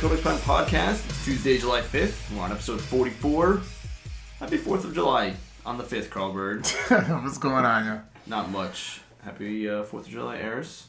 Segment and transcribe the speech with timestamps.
[0.00, 0.16] Hello, everyone.
[0.16, 1.08] Welcome to the Codex Prime podcast.
[1.10, 2.34] It's Tuesday, July 5th.
[2.34, 3.60] We're on episode 44.
[4.38, 5.34] Happy 4th of July
[5.66, 6.66] on the 5th, Carlbird.
[6.88, 8.00] What's going on, yo?
[8.26, 9.00] Not much.
[9.24, 10.86] Happy uh, 4th of July, Eris.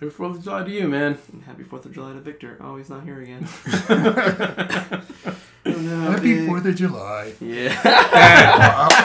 [0.00, 1.18] Happy Fourth of July to you, man.
[1.32, 2.56] And happy 4th of July to Victor.
[2.60, 3.46] Oh, he's not here again.
[5.66, 7.34] Oh, no, Happy Fourth of July.
[7.40, 7.78] Yeah.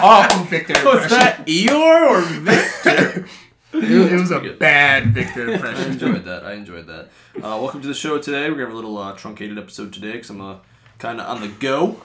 [0.02, 3.28] Awful Victor Was that Eeyore or Victor?
[3.74, 5.92] It, it was a bad Victor I impression.
[5.92, 6.46] enjoyed that.
[6.46, 7.10] I enjoyed that.
[7.38, 8.50] Uh, welcome to the show today.
[8.50, 10.58] We're to have a little uh, truncated episode today because I'm uh,
[11.00, 12.02] kind of on the go.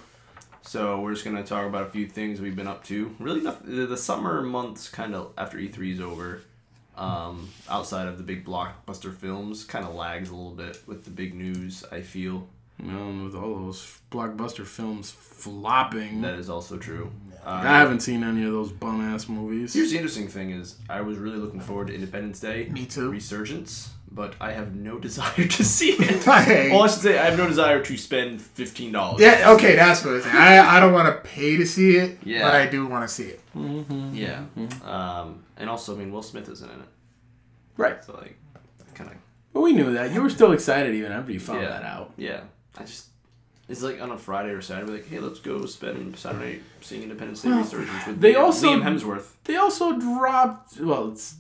[0.62, 3.15] So we're just going to talk about a few things we've been up to.
[3.19, 6.41] Really, nothing, the, the summer months kind of after E3 is over,
[6.97, 11.11] um, outside of the big blockbuster films, kind of lags a little bit with the
[11.11, 12.48] big news, I feel.
[12.83, 17.13] Man, with all those blockbuster films flopping, That is also true.
[17.45, 19.75] Uh, I haven't seen any of those bum ass movies.
[19.75, 22.69] Here's the interesting thing is I was really looking forward to Independence Day.
[22.70, 23.11] Me too.
[23.11, 26.23] Resurgence, but I have no desire to see it.
[26.25, 26.70] Hey.
[26.70, 29.20] Well, I should say I have no desire to spend fifteen dollars.
[29.20, 30.37] Yeah, okay, that's what I'm saying.
[30.37, 32.42] I, I don't want to pay to see it, Yeah.
[32.42, 33.41] but I do want to see it.
[34.12, 34.45] Yeah.
[34.84, 36.89] Um, and also, I mean, Will Smith isn't in it,
[37.77, 38.03] right.
[38.05, 38.36] so like,
[38.95, 39.17] kind of.
[39.53, 40.12] But we knew that.
[40.12, 41.69] You were still excited even after you found Yeah.
[41.70, 42.12] that out.
[42.17, 42.41] Yeah.
[42.77, 43.06] I just.
[43.69, 47.42] It's like on a Friday or Saturday, like, hey, let's go spend Saturday seeing Independence
[47.42, 49.33] Day Well, Resurgence with they Liam, also- Liam Hemsworth.
[49.45, 50.81] They also dropped.
[50.81, 51.34] Well, it's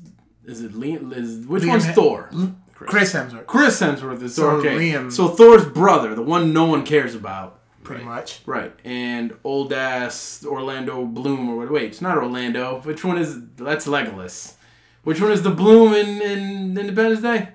[0.48, 1.12] is it Liam?
[1.16, 2.30] Is, which Liam one's Hem- Thor?
[2.74, 4.52] Chris Hemsworth, Chris Hemsworth is So Thor.
[4.60, 4.76] Okay.
[4.92, 7.54] Liam- So Thor's brother, the one no one cares about.
[7.84, 8.16] pretty Right.
[8.16, 8.40] much.
[8.44, 11.70] Right, and old ass Orlando Bloom or what?
[11.70, 12.80] Wait, it's not Orlando.
[12.84, 14.54] Which one is that's Legolas?
[15.04, 17.48] Which one is the Bloom in, in Independence Day?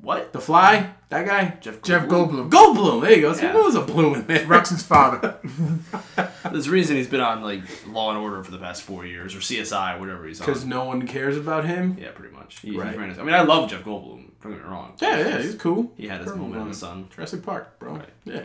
[0.00, 0.32] What?
[0.32, 0.90] The Fly?
[1.10, 1.56] That guy?
[1.62, 2.50] Jeff Jeff Goldblum?
[2.50, 3.00] Goldblum, Goldblum.
[3.02, 3.32] There you go.
[3.32, 3.52] See, Yeah.
[3.54, 4.44] there was a Bloom in there.
[4.46, 5.36] Ruxin's father.
[6.52, 9.34] There's a reason he's been on like Law and Order for the past four years,
[9.34, 10.46] or CSI, whatever he's on.
[10.46, 11.96] Because no one cares about him.
[11.98, 12.58] Yeah, pretty much.
[12.60, 12.92] He, Right.
[12.92, 14.30] he ran his, I mean, I love Jeff Goldblum.
[14.42, 14.94] Don't get me wrong.
[15.00, 15.90] Yeah, yeah, he's cool.
[15.96, 16.68] He had his Perfect moment in one.
[16.70, 17.08] the sun.
[17.14, 17.94] Jurassic Park, bro.
[17.94, 18.08] Right.
[18.26, 18.44] Yeah,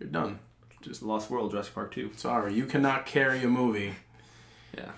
[0.00, 0.40] you're done.
[0.82, 2.12] Just Lost World, Jurassic Park 2.
[2.16, 3.94] Sorry, you cannot carry a movie.
[4.76, 4.90] Yeah.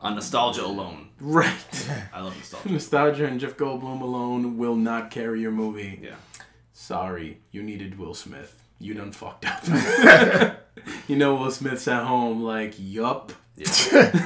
[0.00, 1.08] On nostalgia alone.
[1.20, 1.88] Right.
[2.12, 2.68] I love nostalgia.
[2.72, 6.00] Nostalgia and Jeff Goldblum alone will not carry your movie.
[6.02, 6.16] Yeah.
[6.72, 8.62] Sorry, you needed Will Smith.
[8.78, 9.64] You done fucked up.
[11.08, 13.32] you know Will Smith's at home like, yup.
[13.56, 13.70] Yeah.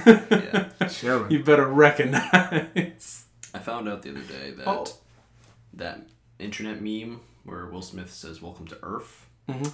[0.81, 0.89] yeah.
[0.89, 1.31] Chilling.
[1.31, 3.25] You better recognize.
[3.55, 4.87] I found out the other day that Oh.
[5.75, 6.01] that
[6.41, 9.73] internet meme where Will Smith says "Welcome to Earth." Mhm.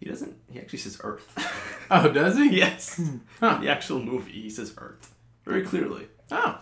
[0.00, 0.34] He doesn't.
[0.50, 1.26] He actually says Earth.
[1.92, 2.56] Oh, does he?
[2.56, 3.00] yes.
[3.40, 3.58] Huh.
[3.60, 5.12] The actual movie, he says Earth
[5.44, 6.06] very clearly.
[6.30, 6.60] Oh.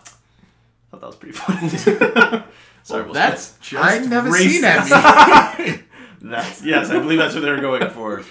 [0.89, 1.69] thought that was pretty funny.
[2.83, 4.49] Sorry, Will That's just I've never racist.
[4.49, 5.83] seen that movie.
[6.21, 8.23] That's yes, I believe that's what they were going for.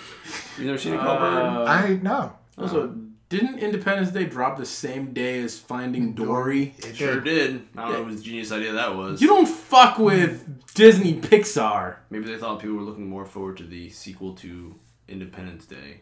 [0.59, 1.25] You never seen it, Colbert?
[1.25, 2.33] Uh, I know.
[2.59, 2.95] also,
[3.31, 6.75] didn't Independence Day drop the same day as Finding Dory?
[6.79, 7.25] It Sure did.
[7.53, 7.63] did.
[7.77, 9.23] I don't know whose genius idea that was.
[9.23, 11.97] You don't fuck with Disney Pixar.
[12.11, 14.75] Maybe they thought people were looking more forward to the sequel to
[15.09, 16.01] Independence Day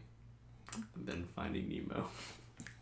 [0.96, 2.08] than Finding Nemo.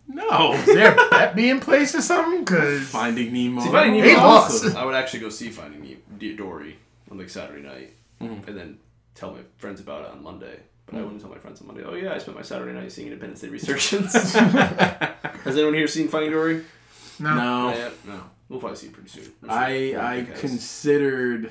[0.09, 0.53] No.
[0.55, 2.45] Is there a bet being placed or something?
[2.45, 3.63] Because Finding Nemo.
[3.63, 4.77] See, Finding They Nemo, lost.
[4.77, 6.77] I would actually go see Finding Nemo, Dory
[7.11, 8.47] on like Saturday night, Mhm.
[8.49, 8.79] and then
[9.15, 10.59] tell my friends about it on Monday.
[10.87, 11.83] But I wouldn't tell my friends on Monday.
[11.85, 14.13] Oh yeah, I spent my Saturday night seeing Independence Day Resurgence.
[14.35, 16.65] Has anyone here seen Finding Dory?
[17.19, 17.35] no.
[17.35, 17.71] No.
[17.71, 18.07] Not?
[18.07, 18.21] No.
[18.51, 19.33] We'll probably see it pretty soon.
[19.45, 19.59] I'm sure
[20.03, 21.51] I I considered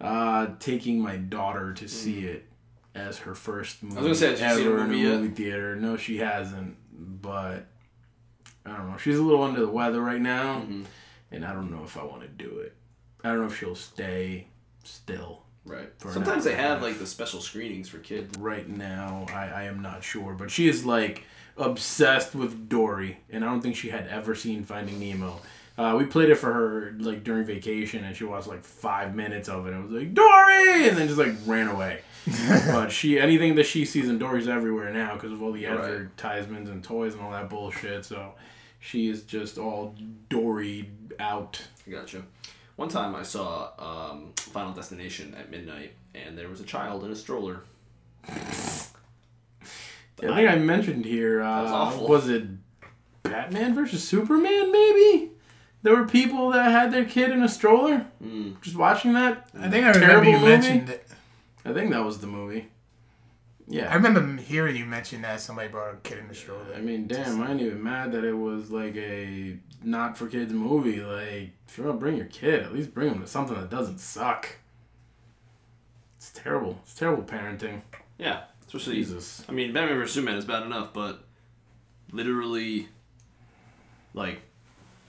[0.00, 2.46] uh, taking my daughter to see it
[2.94, 4.02] as her first movie Mm.
[4.02, 5.20] gonna say, has she seen a ever in movie a yet?
[5.20, 5.76] movie theater.
[5.76, 6.76] No, she hasn't.
[7.22, 7.66] But
[8.66, 8.96] I don't know.
[8.96, 10.84] She's a little under the weather right now, Mhm.
[11.30, 12.74] and I don't know if I want to do it.
[13.24, 14.48] I don't know if she'll stay
[14.84, 15.44] still.
[15.64, 15.90] Right.
[15.98, 18.36] Sometimes they hour and a have like the special screenings for kids.
[18.38, 21.24] Right now, I, I am not sure, but she is like
[21.58, 25.40] obsessed with Dory, and I don't think she had ever seen Finding Nemo.
[25.76, 29.48] Uh, we played it for her like during vacation, and she watched like five minutes
[29.48, 29.74] of it.
[29.74, 32.00] and was like Dory, and then just like ran away.
[32.72, 35.78] but she anything that she sees in Dory's everywhere now because of all the Right.
[35.78, 38.04] advertisements and toys and all that bullshit.
[38.04, 38.34] So
[38.80, 39.94] she is just all
[40.28, 41.62] Dory out.
[41.90, 42.22] Gotcha.
[42.76, 47.10] One time I saw um, Final Destination at midnight, and there was a child in
[47.10, 47.60] a stroller.
[50.20, 51.42] I think I mentioned here.
[51.42, 52.08] Uh, was awful.
[52.08, 52.44] Was it
[53.22, 54.72] Batman versus Superman?
[54.72, 55.30] Maybe
[55.82, 58.06] there were people that had their kid in a stroller.
[58.22, 58.60] Mm.
[58.60, 59.48] Just watching that.
[59.58, 60.46] I think I remember Terrible you movie?
[60.48, 61.07] mentioned it.
[61.68, 62.68] I think that was the movie.
[63.66, 63.90] Yeah.
[63.90, 66.64] I remember hearing you mention that somebody brought a kid in the stroller.
[66.74, 70.52] I mean, damn, I ain't even mad that it was like a not for kids
[70.52, 71.00] movie.
[71.02, 73.98] Like, if you're gonna bring your kid, at least bring them to something that doesn't
[74.00, 74.48] suck.
[76.16, 76.78] It's terrible.
[76.82, 77.82] It's terrible parenting.
[78.18, 78.94] Yeah, especially.
[78.94, 79.44] Jesus.
[79.48, 81.24] I mean, Batman vs Superman is bad enough, but
[82.10, 82.88] literally,
[84.14, 84.40] like,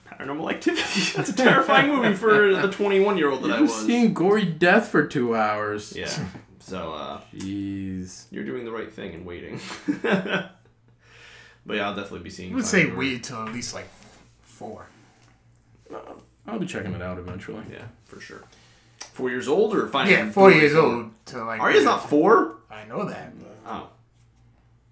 [0.08, 1.14] Paranormal Activity.
[1.16, 3.86] That's a terrifying movie for the 21 year old that I You're was.
[3.86, 5.96] seeing gory death for two hours.
[5.96, 6.12] Yeah.
[6.70, 8.26] So uh, Jeez.
[8.30, 9.60] you're doing the right thing and waiting.
[10.04, 10.52] but
[11.68, 12.52] yeah, I'll definitely be seeing.
[12.52, 13.88] I would say Finding wait till at least like
[14.44, 14.86] four.
[16.46, 17.64] I'll be checking it out eventually.
[17.72, 18.44] Yeah, for sure.
[19.00, 20.16] Four years old or finding?
[20.16, 20.82] Yeah, four years four?
[20.82, 21.60] old to like.
[21.60, 22.58] Arya's not four.
[22.70, 23.34] I know that.
[23.40, 23.58] But...
[23.66, 23.90] Oh.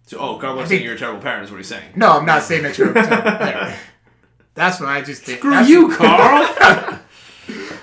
[0.07, 1.43] So, oh, Carl was saying you're a terrible parent.
[1.43, 1.91] Is what he's saying.
[1.95, 3.77] No, I'm not saying that you're a terrible parent.
[4.55, 5.37] That's what I just think.
[5.37, 6.96] Screw that's you, Carl.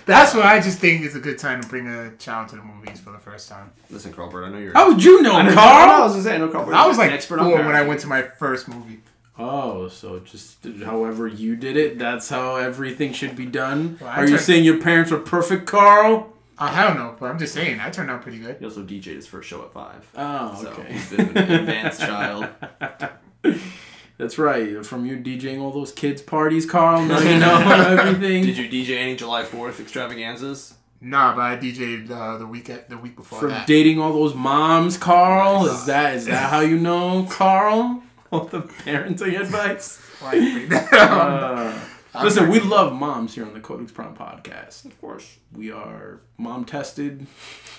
[0.07, 2.63] That's what I just think is a good time to bring a child to the
[2.63, 3.71] movies for the first time.
[3.91, 4.73] Listen, Carl Bird, I know you're.
[4.75, 6.03] How would you know, I know, I Carl?
[6.05, 6.75] was gonna say, I know Carl Bird.
[6.75, 9.01] I was like expert four on when I went to my first movie.
[9.39, 13.99] Oh, so just however you did it, that's how everything should be done.
[14.01, 16.31] Well, Are you tried- saying your parents were perfect, Carl?
[16.57, 18.59] I don't know, but I'm just saying I turned out pretty good.
[18.61, 20.09] He also DJ'd his first show at five.
[20.15, 20.93] Oh, okay.
[20.93, 22.47] he's a bit of an advanced child.
[24.25, 24.87] That's right.
[24.87, 27.05] From you DJing all those kids' parties, Carl.
[27.05, 27.59] Now you know
[28.01, 28.47] everything.
[28.47, 30.73] Did you DJ any July Fourth extravaganzas?
[31.03, 33.67] Nah, but I DJ'd uh, the week at, the week before From that.
[33.67, 35.67] dating all those moms, Carl?
[35.67, 38.03] Is that is that how you know, Carl?
[38.33, 40.01] All the parenting advice.
[40.23, 40.41] Like,
[42.17, 44.87] Uh, listen, we love moms here on the Codex Prime podcast.
[44.87, 45.37] Of course.
[45.53, 47.27] We are mom tested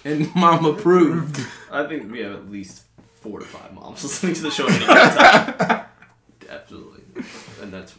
[0.03, 1.39] and mom approved.
[1.71, 2.83] I think we have at least
[3.15, 4.67] four to five moms listening to the show
[6.49, 7.01] Absolutely.
[7.61, 7.95] And that's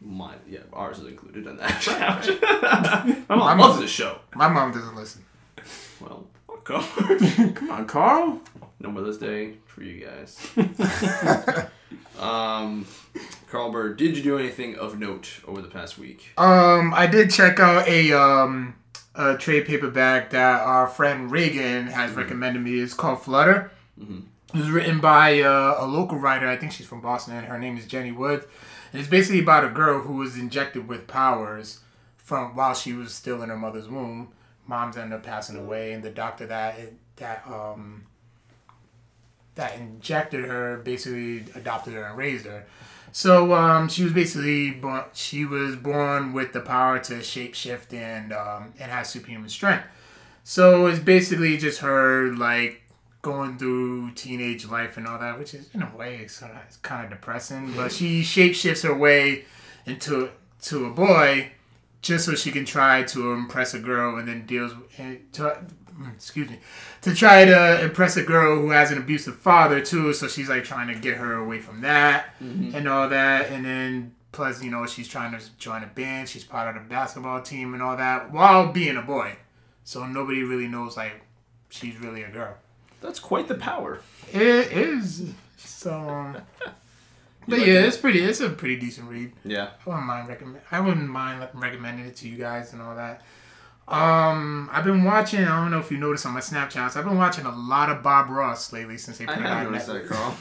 [0.00, 0.38] mine.
[0.48, 3.24] Yeah, ours is included in that.
[3.28, 4.18] My mom My loves mom- this show.
[4.34, 5.24] my mom doesn't listen.
[6.00, 6.96] Well, fuck off.
[7.54, 8.40] Come on, Carl.
[8.80, 10.38] No Mother's Day for you guys.
[12.20, 12.86] um,
[13.50, 16.28] Carl Bird, did you do anything of note over the past week?
[16.38, 18.74] Um, I did check out a um
[19.16, 22.78] a trade paperback that our friend Reagan has recommended me.
[22.78, 23.72] It's called Flutter.
[24.54, 26.48] It was written by uh, a local writer.
[26.48, 28.46] I think she's from Boston, and her name is Jenny Woods.
[28.92, 31.80] And it's basically about a girl who was injected with powers
[32.16, 34.32] from while she was still in her mother's womb.
[34.66, 36.78] Mom's ended up passing away, and the doctor that
[37.16, 38.06] that um
[39.54, 42.64] that injected her basically adopted her and raised her.
[43.12, 45.04] So um, she was basically born.
[45.12, 49.84] She was born with the power to shapeshift and um, and has superhuman strength.
[50.44, 52.82] So it's basically just her like
[53.28, 56.78] going through teenage life and all that, which is in a way it's of, it's
[56.78, 57.74] kind of depressing.
[57.76, 59.44] But she shapeshifts her way
[59.84, 60.30] into
[60.62, 61.52] to a boy
[62.00, 65.42] just so she can try to impress a girl, and then deals and to,
[65.92, 66.58] mm, excuse me
[67.02, 70.14] to try to impress a girl who has an abusive father too.
[70.14, 72.74] So she's like trying to get her away from that mm-hmm.
[72.74, 76.30] and all that, and then plus you know she's trying to join a band.
[76.30, 79.36] She's part of the basketball team and all that while being a boy.
[79.84, 81.20] So nobody really knows like
[81.68, 82.56] she's really a girl.
[83.00, 84.00] That's quite the power.
[84.32, 85.92] It is so.
[86.08, 86.36] um,
[87.46, 87.84] But like yeah, it?
[87.86, 88.20] it's pretty.
[88.20, 89.32] It's a pretty decent read.
[89.44, 89.70] Yeah.
[89.86, 90.60] I wouldn't mind recommend.
[90.70, 93.22] I wouldn't mind like, recommending it to you guys and all that.
[93.86, 95.40] Um, I've been watching.
[95.44, 96.94] I don't know if you noticed on my Snapchats.
[96.96, 99.66] I've been watching a lot of Bob Ross lately since they I put it have
[99.66, 100.36] on noticed that, Carl.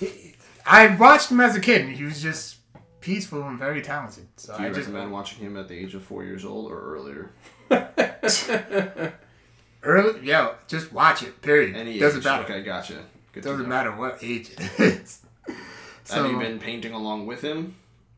[0.66, 2.56] I watched him as a kid, and he was just
[3.00, 4.28] peaceful and very talented.
[4.36, 6.70] So Do you I just recommend watching him at the age of four years old
[6.70, 7.30] or earlier?
[9.82, 11.40] early, yeah, just watch it.
[11.42, 11.76] Period.
[11.76, 12.24] Any doesn't age.
[12.24, 12.44] matter.
[12.44, 12.98] Okay, gotcha.
[13.32, 15.20] Good Doesn't matter what age it is.
[16.04, 17.76] So, Have you been painting along with him?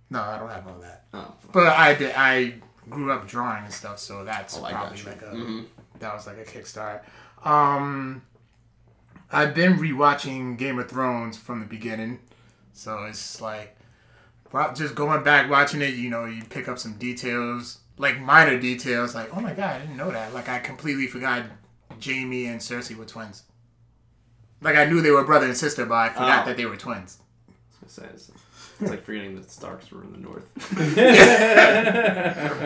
[0.09, 1.05] No, I don't have all that.
[1.13, 2.13] Oh, But I did.
[2.17, 2.55] I
[2.89, 5.67] grew up drawing and stuff, so that's Oh, probably like a Mhm.
[5.99, 7.01] that was like a kickstart.
[7.47, 8.23] Um,
[9.31, 12.21] I've been rewatching Game of Thrones from the beginning,
[12.73, 13.77] so it's like
[14.75, 15.95] just going back watching it.
[15.95, 19.79] You know, you pick up some details, like minor details, like oh my god, I
[19.79, 20.35] didn't know that.
[20.35, 21.45] Like I completely forgot
[22.05, 23.45] Jaime and Cersei were twins.
[24.61, 26.49] Like I knew they were brother and sister, but I forgot Oh.
[26.49, 27.19] that they were twins.
[27.49, 27.53] I
[27.85, 28.31] was gonna say, it's,
[28.81, 30.47] it's like forgetting that Starks were in the north.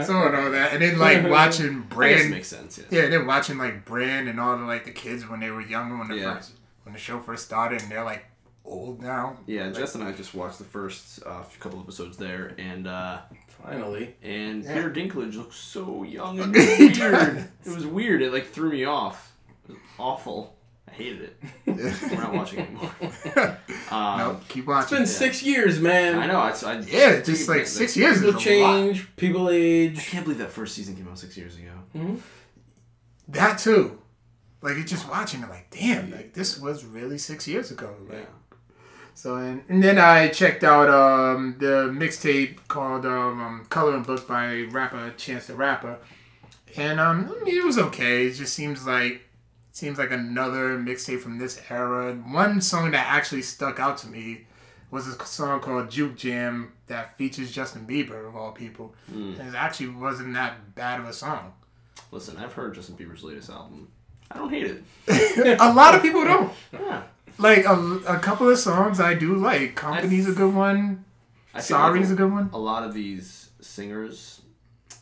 [0.06, 2.78] So and all that, and then like watching I guess Bran makes sense.
[2.78, 2.84] Yeah.
[2.90, 5.60] Yeah, and then watching like Bran and all the like the kids when they were
[5.62, 6.34] younger when the Yeah.
[6.34, 6.52] first
[6.84, 8.26] when the show first started and they're like
[8.66, 9.38] old now.
[9.46, 13.18] Yeah, Jess and I just watched the first uh, couple episodes there, and uh,
[13.62, 14.14] Finally.
[14.22, 14.74] and Yeah.
[14.74, 17.48] Peter Dinklage looks so young and weird.
[17.64, 18.22] it was weird.
[18.22, 19.32] It like threw me off.
[19.68, 20.56] It was awful.
[20.88, 21.42] I hated it.
[21.66, 22.90] We're not watching anymore.
[23.88, 24.82] Um, no, keep watching.
[24.82, 26.18] It's been six years, man.
[26.18, 26.38] I know.
[26.38, 28.74] I, I Yeah, it's just like six years People is a lot.
[28.74, 29.16] change.
[29.16, 29.96] People age.
[29.98, 32.16] I can't believe that first season came out six years ago.
[33.28, 33.98] That too.
[34.62, 37.94] Like it's just watching it like damn, like this was really six years ago.
[38.08, 38.24] Like, Yeah.
[39.16, 44.28] So and, and then I checked out um, the mixtape called um, um, "Coloring Book"
[44.28, 45.96] by rapper Chance the Rapper,
[46.76, 48.26] and um, I mean, it was okay.
[48.26, 49.22] It just seems like
[49.72, 52.12] seems like another mixtape from this era.
[52.14, 54.46] One song that actually stuck out to me
[54.90, 58.94] was a song called Juke Jam that features Justin Bieber of all people.
[59.10, 59.40] Mm.
[59.40, 61.54] And it actually wasn't that bad of a song.
[62.10, 63.88] Listen, I've heard Justin Bieber's latest album.
[64.30, 64.66] I don't hate
[65.06, 65.58] it.
[65.60, 66.52] a lot of people don't.
[66.72, 67.02] Yeah.
[67.38, 69.74] Like a, a couple of songs I do like.
[69.74, 71.04] Company's a good one.
[71.54, 72.50] I Sorry's like a good one.
[72.52, 74.42] a lot of these singers,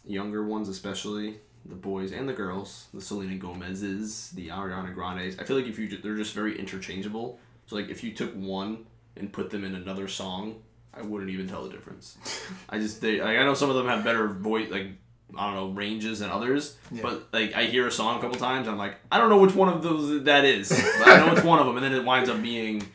[0.06, 5.38] younger ones especially, the boys and the girls, the Selena Gomez's, the Ariana Grandes.
[5.38, 7.38] I feel like if you they're just very interchangeable.
[7.66, 8.86] So like if you took one
[9.16, 10.62] and put them in another song,
[10.92, 12.18] I wouldn't even tell the difference.
[12.68, 14.88] I just they like, I know some of them have better voice like
[15.38, 17.02] I don't know ranges and others, Yeah.
[17.02, 19.54] but like I hear a song a couple times, I'm like I don't know which
[19.54, 20.68] one of those that is.
[20.98, 22.86] But I know it's one of them, and then it winds up being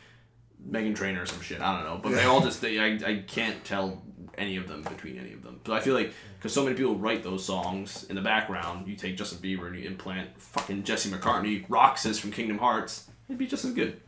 [0.68, 1.60] Meghan Trainor or some shit.
[1.60, 4.02] I don't know, but they all just they I, I can't tell
[4.38, 5.60] any of them between any of them.
[5.66, 8.96] So I feel like because so many people write those songs in the background, you
[8.96, 13.46] take Justin Bieber and you implant fucking Jesse McCartney, Roxas from Kingdom Hearts, it'd be
[13.46, 14.00] just as good.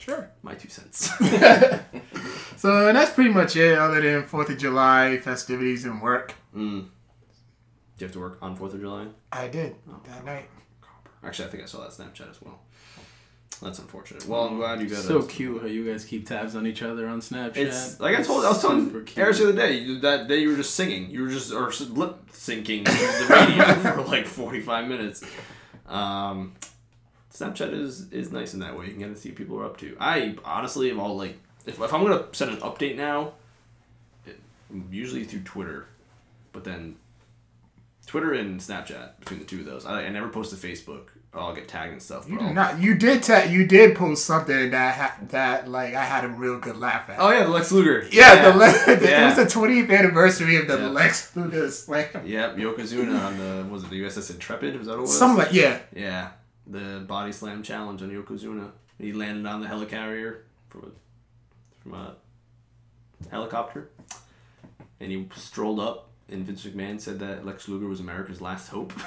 [0.00, 0.30] Sure.
[0.42, 1.10] My two cents.
[2.56, 6.34] So and that's pretty much it, other than Fourth of July festivities and work.
[6.54, 6.80] mm.
[6.82, 6.86] Do
[7.98, 9.06] you have to work on Fourth of July?
[9.32, 9.76] I did
[10.06, 10.46] that night.
[11.24, 12.58] Actually, I think I saw that Snapchat as well.
[13.62, 14.26] That's unfortunate.
[14.26, 16.82] Well, I'm glad you got So a- cute how you guys keep tabs on each
[16.82, 17.56] other on Snapchat.
[17.56, 19.18] It's like I told I was telling Super cute.
[19.18, 19.78] Eris the other day.
[19.78, 21.10] You, that day you were just singing.
[21.10, 25.22] You were just or lip syncing the radio for like forty five minutes.
[25.86, 26.54] Um,
[27.40, 28.86] Snapchat is is nice in that way.
[28.86, 29.96] You can kind of see what people are up to.
[29.98, 33.32] I honestly am all like, if, if I'm gonna send an update now,
[34.26, 34.38] it,
[34.90, 35.86] usually through Twitter,
[36.52, 36.96] but then
[38.06, 39.86] Twitter and Snapchat between the two of those.
[39.86, 41.02] I, I never post to Facebook.
[41.32, 42.28] I'll get tagged and stuff.
[42.28, 42.80] You I'll- did not.
[42.80, 43.22] You did.
[43.22, 47.08] Ta- you did post something that ha- that like I had a real good laugh
[47.08, 47.20] at.
[47.20, 48.04] Oh yeah, the Lex Luger.
[48.10, 48.66] yeah, the Le-
[49.08, 49.22] Yeah.
[49.32, 50.88] it was the 20th anniversary of the Yeah.
[50.88, 52.08] Lex Luger slam.
[52.26, 54.76] Yep, Yokozuna on the was it the USS Intrepid?
[54.76, 55.16] Was that what it was?
[55.16, 55.78] Something like yeah.
[55.94, 56.30] Yeah,
[56.70, 58.70] the body slam challenge on Yokozuna.
[58.98, 62.14] He landed on the helicarrier from a from a
[63.30, 63.90] helicopter,
[65.00, 66.06] and he strolled up.
[66.28, 68.92] And Vince McMahon said that Lex Luger was America's last hope.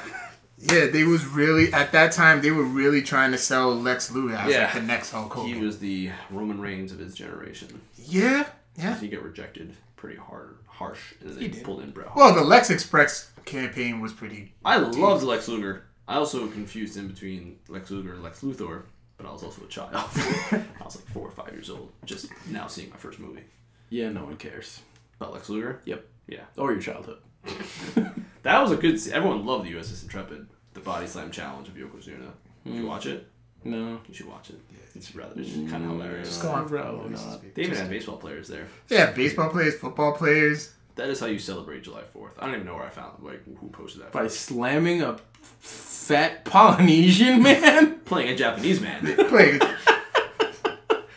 [0.60, 4.36] Yeah, they was really at that time they were really trying to sell Lex Luger
[4.36, 4.66] as Yeah.
[4.66, 5.52] like the next Hulk Hogan.
[5.56, 7.82] he was the Roman Reigns of his generation.
[7.98, 8.46] yeah,
[8.78, 8.98] yeah.
[9.00, 11.64] He got rejected pretty hard, harsh, and then He did.
[11.66, 12.18] pulled in Bret Hart.
[12.18, 14.54] Well, the Lex Express campaign was pretty.
[14.64, 15.86] I loved Lex Luger.
[16.08, 18.84] I also confused in between Lex Luger and Lex Luthor,
[19.18, 19.92] but I was also a child.
[19.96, 23.44] I was like four or five years old, just now seeing my first movie.
[23.90, 24.82] yeah, no one cares.
[25.20, 25.82] About Lex Luger?
[25.86, 26.06] Yep.
[26.28, 26.42] Yeah.
[26.58, 27.20] Or your childhood.
[28.44, 31.76] That was a good se- Everyone loved the USS Intrepid, the body slam challenge of
[31.76, 32.32] Yokozuna.
[32.66, 32.82] Did Hmm.
[32.82, 33.26] you watch it?
[33.64, 34.02] No.
[34.06, 34.60] You should watch it.
[34.96, 36.28] It's rather, it's kind of hilarious.
[36.28, 37.56] Just go on for Probably Lex not.
[37.56, 38.68] They even had baseball players there.
[38.90, 40.74] Yeah, baseball players, football players.
[40.96, 42.32] That is how you celebrate July 4th.
[42.40, 44.12] I don't even know where I found, like, who posted that.
[44.12, 45.18] By slamming a
[45.60, 48.00] fat Polynesian man?
[48.06, 49.04] Playing a Japanese man.
[49.28, 49.62] Players.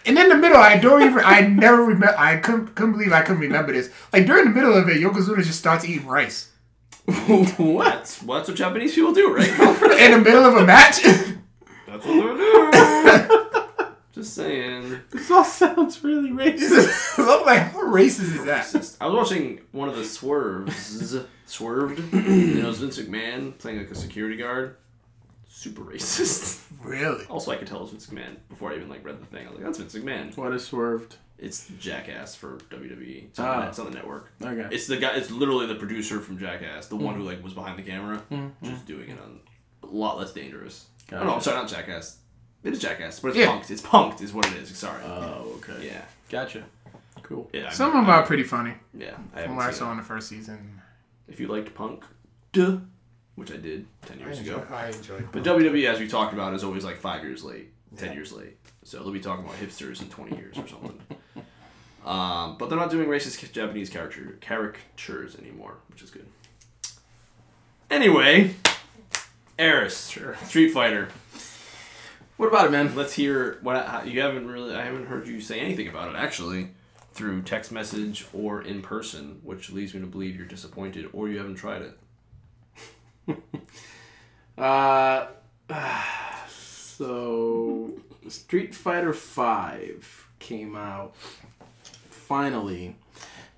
[0.07, 1.21] And in the middle, I don't even.
[1.25, 2.15] I never remember.
[2.17, 3.91] I couldn't, couldn't believe I couldn't remember this.
[4.13, 6.53] Like during the middle of it, Yokozuna just starts eating rice
[7.07, 7.85] what?
[7.85, 9.49] That's, well, that's what Japanese people do, right?
[9.49, 11.03] in the middle of a match.
[11.03, 13.43] That's what they're doing.
[14.17, 14.99] Just saying.
[15.11, 17.19] This all sounds really racist.
[17.19, 18.97] I'm like, how racist is that?
[18.99, 23.91] I was watching one of the swerves, swerved, and it was Vince McMahon playing like
[23.91, 24.77] a security guard.
[25.47, 26.63] Super racist.
[26.83, 27.27] Really?
[27.27, 29.47] Also, I could tell it was Vince McMahon before I even like read the thing.
[29.47, 31.17] I was like, "That's Vince McMahon." What is swerved?
[31.37, 33.25] It's Jackass for WWE.
[33.25, 33.61] It's on, Ah.
[33.61, 34.33] the, it's on the network.
[34.43, 34.67] Okay.
[34.75, 35.15] It's the guy.
[35.17, 37.21] It's literally the producer from Jackass, the one hmm.
[37.21, 38.49] who like was behind the camera, hmm.
[38.63, 38.87] just hmm.
[38.87, 39.41] doing it on
[39.83, 40.87] a lot less dangerous.
[41.13, 41.45] Oh no, I'm Gotcha.
[41.45, 42.19] sorry, not Jackass.
[42.67, 43.47] It is Jackass, but it's Yeah.
[43.47, 43.71] punked.
[43.71, 44.77] It's punked, is what it is.
[44.77, 45.01] Sorry.
[45.05, 45.87] Oh, okay.
[45.87, 46.03] yeah.
[46.29, 46.65] Gotcha.
[47.23, 47.49] Cool.
[47.53, 47.69] Yeah.
[47.69, 48.75] I- Some of them are pretty funny.
[48.93, 49.11] Yeah.
[49.11, 50.81] I From haven't what I seen saw in the first season.
[51.29, 52.05] If you liked punk,
[52.53, 52.79] duh,
[53.37, 54.67] which I did ten years ago.
[54.71, 55.29] I enjoyed.
[55.33, 58.57] But WWE, as we talked about, is always like five years late, ten years late.
[58.85, 61.01] So they'll be talking about hipsters in twenty years or something.
[62.05, 66.27] um, but they're not doing racist Japanese character caricatures anymore, which is good.
[67.91, 68.55] Anyway,
[69.59, 70.37] Eris, Sure.
[70.45, 71.09] Street Fighter.
[72.37, 72.95] What about it, man?
[72.95, 74.75] Let's hear what how, you haven't really.
[74.75, 76.71] I haven't heard you say anything about it actually,
[77.15, 81.39] through text message or in person, which leads me to believe you're disappointed or you
[81.39, 81.99] haven't tried it.
[84.59, 85.27] Uh,
[86.49, 87.93] so
[88.29, 91.15] Street Fighter Five came out
[92.09, 92.97] finally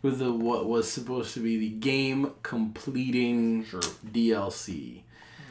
[0.02, 3.80] with the what was supposed to be the game completing Sure.
[3.80, 5.02] DLC.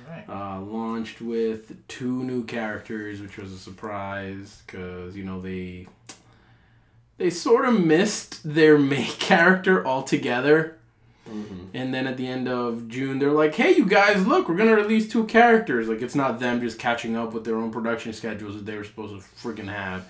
[0.07, 0.25] Right.
[0.29, 5.87] Uh, launched with two new characters, which was a surprise because you know they
[7.17, 10.73] they sort of missed their main character altogether.
[11.73, 14.75] And then at the end of June, they're like, "Hey, you guys, look, we're gonna
[14.75, 15.89] release two characters.
[15.89, 18.85] Like, it's not them just catching up with their own production schedules that they were
[18.85, 20.07] supposed to freaking have."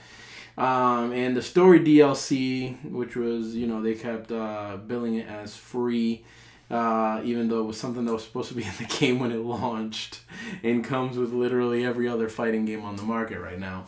[0.60, 5.56] Um, and the story DLC, which was, you know, they kept uh, billing it as
[5.56, 6.24] free,
[6.70, 9.32] uh, even though it was something that was supposed to be in the game when
[9.32, 10.22] it launched,
[10.64, 13.86] and comes with literally every other fighting game on the market right now.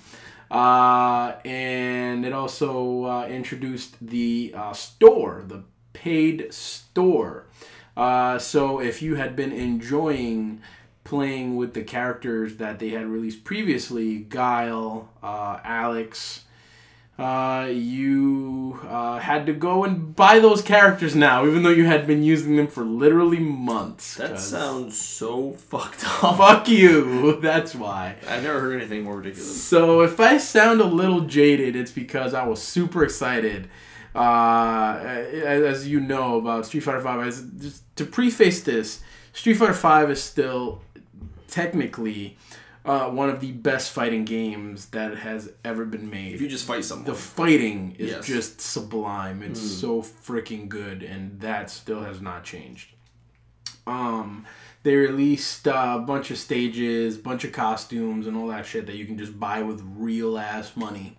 [0.51, 7.45] Uh, and it also uh, introduced the uh, store, the paid store.
[7.95, 10.62] Uh, so if you had been enjoying
[11.03, 16.45] playing with the characters that they had released previously, Guile, uh, Alex,
[17.19, 22.07] uh, you uh, had to go and buy those characters now, even though you had
[22.07, 24.15] been using them for literally months.
[24.15, 26.38] That 'cause- sounds so fucked up.
[26.38, 27.39] Fuck you.
[27.41, 28.15] That's why.
[28.27, 29.61] I've never heard anything more ridiculous.
[29.63, 33.69] So if I sound a little jaded, it's because I was super excited.
[34.15, 34.97] Uh,
[35.43, 39.01] as you know about Street Fighter Five, as just to preface this,
[39.33, 40.81] Street Fighter Five is still
[41.47, 42.38] technically
[42.86, 46.33] uh, one of the best fighting games that has ever been made.
[46.33, 48.25] If you just fight someone, The fighting is Yes.
[48.25, 49.43] just sublime.
[49.43, 52.89] It's so freaking good, and that still has not changed.
[53.86, 54.45] Um,
[54.83, 58.95] they released uh, a bunch of stages, bunch of costumes, and all that shit that
[58.95, 61.17] you can just buy with real ass money,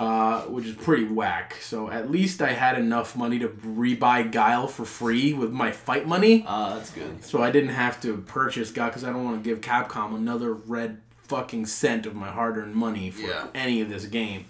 [0.00, 1.56] uh, which is pretty whack.
[1.60, 6.06] So at least I had enough money to rebuy Guile for free with my fight
[6.08, 6.44] money.
[6.46, 7.22] ah, that's good.
[7.24, 10.54] So I didn't have to purchase God because I don't want to give Capcom another
[10.54, 13.46] red fucking cent of my hard-earned money for Yeah.
[13.54, 14.46] any of this game.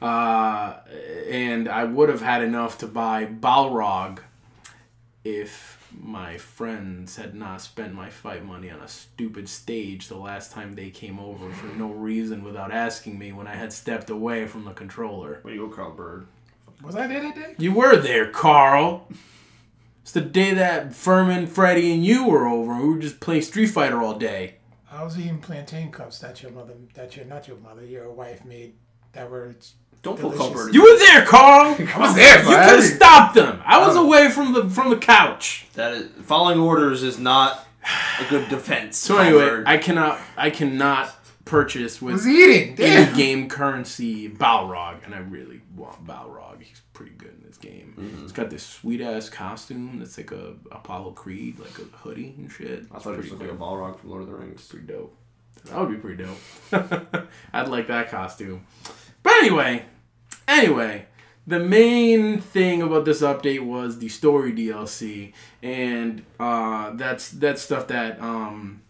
[0.00, 0.74] Uh,
[1.30, 4.18] and I would have had enough to buy Balrog
[5.24, 10.52] if my friends had not spent my fight money on a stupid stage the last
[10.52, 14.46] time they came over for no reason without asking me when I had stepped away
[14.46, 15.38] from the controller.
[15.42, 16.26] Where you go, Carl Bird?
[16.82, 17.54] Was I there that day?
[17.58, 19.08] You were there, Carl.
[20.02, 22.74] It's the day that Furman, Freddy, and you were over.
[22.76, 24.56] We were just playing Street Fighter all day.
[24.90, 28.44] I was eating plantain cups that your mother, that your not your mother, your wife
[28.44, 28.74] made.
[29.12, 29.54] That were.
[30.04, 30.66] Don't pull Carl Delicious.
[30.66, 30.74] Bird.
[30.74, 31.76] You were there, Carl.
[31.94, 32.38] I was there.
[32.38, 33.60] You could have didn't- stopped them.
[33.64, 34.06] I was Oh.
[34.06, 35.66] away from the from the couch.
[35.74, 37.66] That is following orders is not
[38.20, 38.96] a good defense.
[38.98, 39.66] So anyway, Bird.
[39.66, 41.12] I cannot I cannot
[41.44, 42.74] purchase I was with eating.
[42.76, 43.08] Damn.
[43.08, 46.62] in-game currency Balrog, and I really want Balrog.
[46.62, 47.94] He's pretty good in this game.
[47.98, 48.22] Mm-hmm.
[48.22, 52.50] He's got this sweet ass costume that's like a Apollo Creed, like a hoodie and
[52.52, 52.84] shit.
[52.94, 54.66] I thought it was It's just pretty like a Balrog from Lord of the Rings.
[54.66, 55.14] pretty dope.
[55.66, 57.28] That would be pretty dope.
[57.54, 58.66] I'd like that costume.
[59.22, 59.84] But anyway,
[60.48, 61.06] anyway,
[61.46, 67.88] the main thing about this update was the story DLC, and uh, that's that's stuff
[67.88, 68.82] that um,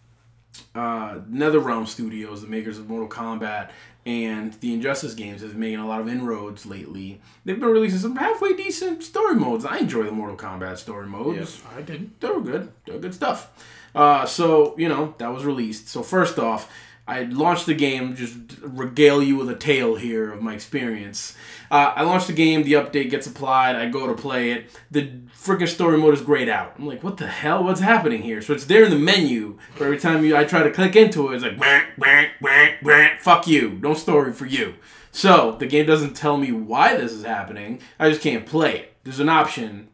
[0.74, 3.70] uh, NetherRealm Studios, the makers of Mortal Kombat
[4.06, 7.20] and the Injustice games, has been making a lot of inroads lately.
[7.44, 9.64] They've been releasing some halfway decent story modes.
[9.64, 11.38] I enjoy the Mortal Kombat story modes.
[11.38, 12.20] Yes, I did.
[12.20, 12.70] They were good.
[12.86, 13.50] They were good stuff.
[13.94, 15.88] Uh, so you know that was released.
[15.88, 16.70] So first off,
[17.06, 18.16] I launched the game.
[18.16, 21.36] Just regale you with a tale here of my experience.
[21.70, 22.62] Uh, I launched the game.
[22.62, 23.76] The update gets applied.
[23.76, 24.70] I go to play it.
[24.90, 26.74] The freaking story mode is grayed out.
[26.78, 27.62] I'm like, what the hell?
[27.62, 28.40] What's happening here?
[28.40, 29.58] So it's there in the menu.
[29.76, 32.68] But every time you I try to click into it, it's like, "Wah, wah, wah,
[32.82, 33.78] wah." fuck you.
[33.82, 34.74] No story for you.
[35.12, 37.80] So the game doesn't tell me why this is happening.
[37.98, 38.96] I just can't play it.
[39.04, 39.88] There's an option.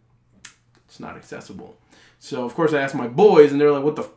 [0.86, 1.76] It's not accessible.
[2.20, 4.08] So of course I asked my boys, and they're like, "What the?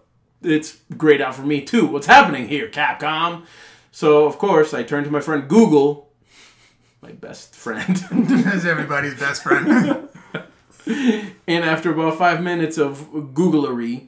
[0.43, 1.85] It's grayed out for me too.
[1.85, 3.45] What's happening here, Capcom?"
[3.91, 6.09] So of course I turned to my friend Google,
[7.01, 10.09] my best friend, That's everybody's best friend.
[11.47, 14.07] and after about five minutes of Googlery,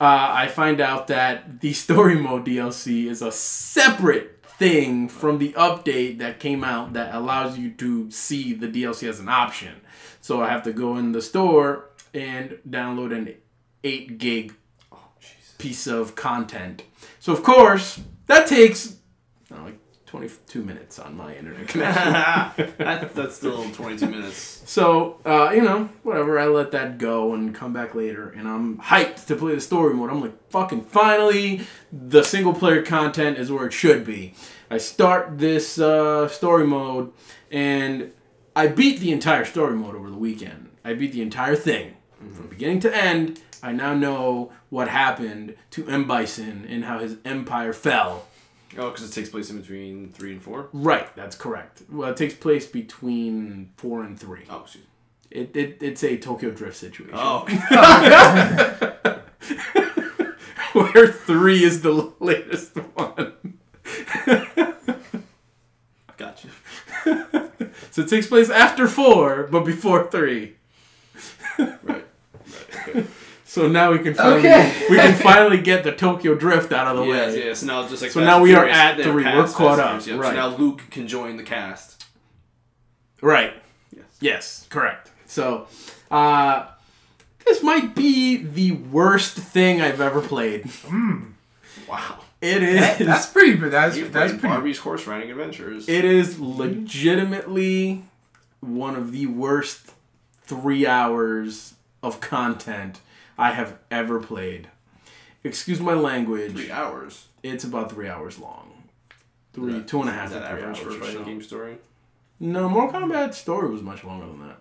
[0.00, 5.52] uh, I find out that the story mode DLC is a separate thing from the
[5.52, 9.80] update that came out that allows you to see the DLC as an option.
[10.20, 13.34] So I have to go in the store and download an
[13.84, 14.54] 8 gig
[15.62, 16.82] piece of content.
[17.20, 18.96] So of course, that takes
[19.48, 22.12] I don't know, like 22 minutes on my internet connection.
[22.78, 24.62] that, that's still 22 minutes.
[24.66, 28.78] So, uh, you know, whatever, I let that go and come back later, and I'm
[28.78, 30.10] hyped to play the story mode.
[30.10, 34.34] I'm like, fucking finally, the single player content is where it should be.
[34.68, 37.12] I start this uh, story mode,
[37.50, 38.12] and
[38.56, 40.70] I beat the entire story mode over the weekend.
[40.84, 41.96] I beat the entire thing.
[42.18, 46.06] From beginning to end, I now know what happened to M.
[46.06, 48.26] Bison and how his empire fell.
[48.76, 50.68] Oh, because it takes place in between 3 and 4?
[50.72, 51.82] Right, that's correct.
[51.90, 54.40] Well, it takes place between 4 and 3.
[54.50, 54.88] Oh, excuse me.
[55.30, 57.14] It, it, it's a Tokyo Drift situation.
[57.16, 57.46] Oh,
[60.72, 63.58] Where three is the latest one.
[66.16, 66.48] gotcha.
[67.90, 70.56] So it takes place after four, but before three.
[71.58, 72.06] Right.
[73.52, 74.86] So now we can finally Okay.
[74.88, 77.44] we can finally get the Tokyo Drift out of the Yes, way.
[77.44, 77.62] yes.
[77.62, 79.24] Now just like So now we are at they're three.
[79.24, 80.18] past We're caught up, yep.
[80.18, 80.30] right.
[80.30, 82.06] So now Luke can join the cast.
[83.20, 83.52] Right.
[83.94, 84.04] Yes.
[84.20, 85.10] Yes, correct.
[85.26, 85.66] So,
[86.10, 86.64] uh,
[87.44, 90.70] this might be the worst thing I've ever played.
[91.86, 92.20] Wow.
[92.40, 92.80] It is.
[92.80, 93.56] That- that's pretty.
[93.56, 94.48] But that's You've that's pretty.
[94.48, 95.90] Barbie's Horse Riding Adventures.
[95.90, 98.04] It is legitimately
[98.60, 99.92] one of the worst
[100.42, 103.00] three hours of content
[103.38, 104.68] I have ever played.
[105.44, 106.52] Excuse my language.
[106.52, 107.26] Three hours.
[107.42, 108.70] It's about three hours long.
[109.52, 110.94] Three, That- two and a half Is to that three average hours.
[110.94, 111.24] for fighting so.
[111.24, 111.78] game story?
[112.40, 114.58] No, Mortal Kombat story was much longer than that.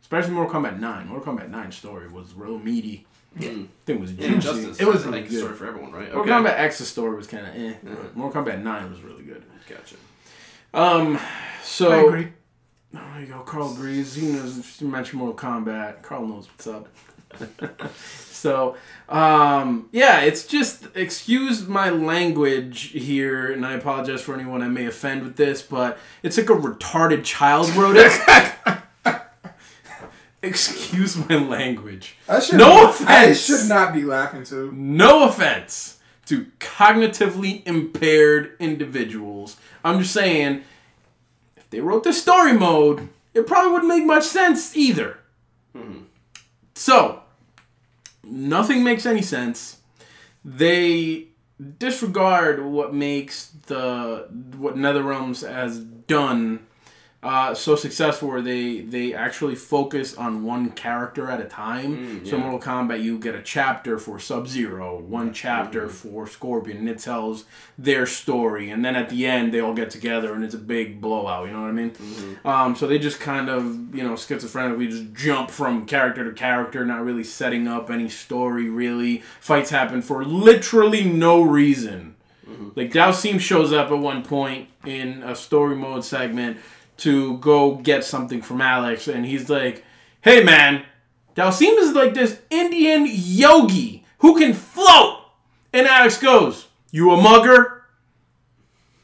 [0.00, 1.08] Especially Mortal Kombat 9.
[1.08, 3.06] Mortal Kombat 9 story was real meaty.
[3.38, 3.50] Yeah.
[3.50, 4.34] I think it was And juicy.
[4.34, 4.80] Injustice.
[4.80, 5.38] It was I really good.
[5.38, 6.12] story for everyone, right?
[6.14, 7.74] Mortal Kombat X's story was kind of eh.
[7.86, 7.96] Uh-huh.
[8.14, 9.42] Mortal Kombat 9 was really good.
[9.68, 9.96] Gotcha.
[10.72, 11.18] Um,
[11.62, 12.28] so I agree.
[12.94, 14.14] Oh, there you go, Carl agrees.
[14.14, 16.02] He knows you mentioned Mortal Kombat.
[16.02, 16.88] Carl knows what's up.
[18.30, 18.76] so,
[19.08, 24.86] um, yeah, it's just excuse my language here, and I apologize for anyone I may
[24.86, 28.12] offend with this, but it's like a retarded child wrote it.
[30.42, 32.16] excuse my language.
[32.28, 33.44] I should, No I offense.
[33.44, 34.70] should not be laughing too.
[34.72, 39.56] No offense to cognitively impaired individuals.
[39.84, 40.62] I'm just saying,
[41.56, 45.18] if they wrote the story mode, it probably wouldn't make much sense either.
[46.76, 47.22] So,
[48.22, 49.78] nothing makes any sense.
[50.44, 51.28] They
[51.78, 56.66] disregard what makes the what NetherRealms has done
[57.26, 62.24] uh, so successful, where they they actually focus on one character at a time.
[62.24, 62.42] So yeah.
[62.42, 67.00] Mortal Kombat, you get a chapter for Sub Zero, one chapter for Scorpion, and it
[67.00, 67.44] tells
[67.76, 71.00] their story, and then at the end they all get together, and it's a big
[71.00, 71.48] blowout.
[71.48, 71.92] You know what I mean?
[72.44, 76.86] Um, so they just kind of you know schizophrenically just jump from character to character,
[76.86, 78.68] not really setting up any story.
[78.68, 82.14] Really, fights happen for literally no reason.
[82.76, 86.58] Like Dhalsim shows up at one point in a story mode segment
[86.98, 89.84] to go get something from Alex, and he's like,
[90.22, 90.84] "Hey man,
[91.34, 95.20] Dhalsim is like this Indian yogi who can float."
[95.72, 97.84] And Alex goes, "You a mugger?"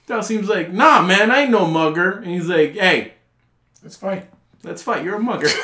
[0.08, 3.14] Dhalsim's like, "Nah, man, I ain't no mugger." And he's like, "Hey,
[3.82, 4.28] Let's fight.
[4.62, 5.04] let's fight.
[5.04, 5.48] You're a mugger."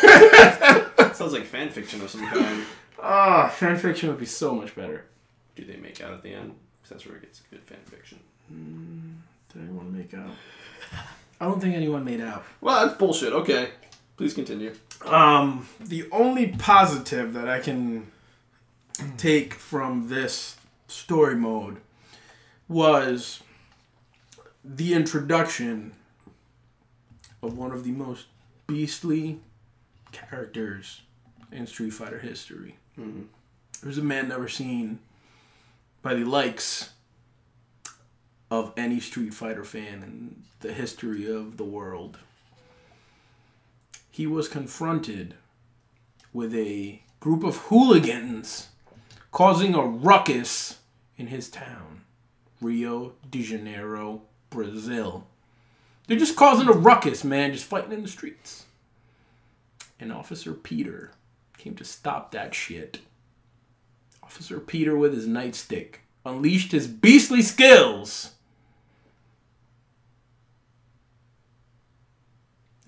[1.15, 2.65] Sounds like fan fiction of some kind.
[3.03, 5.05] Ah, fan fiction would be so much better.
[5.57, 6.55] Do they make out at the end?
[6.83, 8.19] 'Cause that's where it gets good fan fiction.
[9.53, 10.31] Did anyone make out?
[11.41, 12.45] I don't think anyone made out.
[12.61, 13.33] Well, that's bullshit.
[13.33, 13.71] Okay.
[14.17, 14.75] Please continue.
[15.05, 18.11] Um, the only positive that I can
[19.17, 20.57] take from this
[20.89, 21.77] story mode
[22.69, 23.41] was
[24.65, 25.93] the introduction
[27.43, 28.27] of one of the most
[28.67, 29.39] beastly
[30.11, 31.03] characters
[31.53, 32.77] in Street Fighter history.
[33.81, 34.99] There's a man never seen
[36.03, 36.91] by the likes
[38.51, 42.19] of any Street Fighter fan in the history of the world
[44.19, 45.35] he was confronted
[46.33, 48.71] with a group of hooligans
[49.31, 50.81] causing a ruckus
[51.17, 52.01] in his town,
[52.61, 55.29] Rio de Janeiro, Brazil.
[56.09, 58.65] They're just causing a ruckus, man, just fighting in the streets.
[60.01, 61.13] And Officer Peter
[61.57, 62.99] came to stop that shit.
[64.21, 68.33] Officer Peter, with his nightstick, unleashed his beastly skills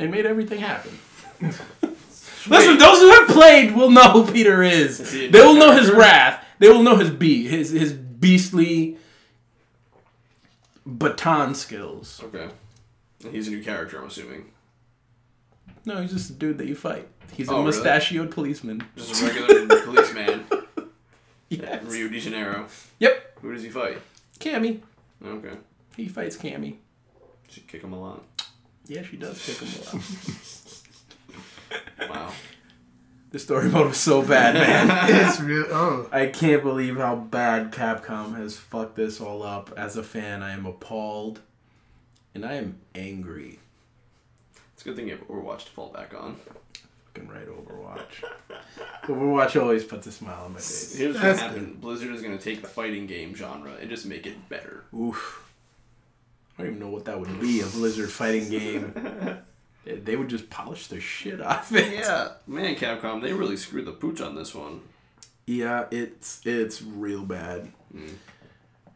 [0.00, 0.98] and made everything happen.
[2.48, 5.12] Listen, those who have played will know who Peter is.
[5.12, 6.44] he They will know his wrath.
[6.58, 8.96] They will know his be his his beastly
[10.86, 12.20] baton skills.
[12.24, 12.48] Okay.
[13.30, 14.46] He's a new character, I'm assuming.
[15.84, 17.06] No, he's just a dude that you fight.
[17.32, 17.66] He's a Oh, really?
[17.66, 18.82] mustachioed policeman.
[18.96, 20.44] Just a regular policeman.
[21.48, 21.84] Yes.
[21.84, 22.66] Rio de Janeiro.
[22.98, 23.38] Yep.
[23.42, 23.98] Who does he fight?
[24.38, 24.80] Cammy.
[25.24, 25.56] Okay.
[25.96, 26.76] He fights Cammy.
[27.48, 28.24] Should kick him a lot.
[28.90, 29.79] Yeah, she does pick him a
[32.09, 32.11] lot.
[32.11, 32.33] Wow.
[33.31, 35.29] the story mode was so bad, man.
[35.29, 35.66] It's real.
[35.70, 39.72] Oh, I can't believe how bad Capcom has fucked this all up.
[39.76, 41.38] As a fan, I am appalled.
[42.35, 43.61] And I am angry.
[44.72, 46.35] It's a good thing you have Overwatch to fall back on.
[47.14, 48.24] Fucking right, Overwatch.
[49.05, 50.96] Overwatch always puts a smile on my face.
[50.96, 51.74] Here's what's That's gonna happen.
[51.81, 54.83] Blizzard is gonna take the fighting game genre and just make it better.
[54.92, 55.49] Oof.
[56.58, 58.92] I don't even know what that would be, a Blizzard fighting game.
[59.82, 61.92] They- would just polish the shit off it.
[61.94, 64.82] Yeah, man, Capcom, they really screwed the pooch on this one.
[65.46, 67.72] Yeah, it's it's real bad.
[67.96, 68.10] Mm.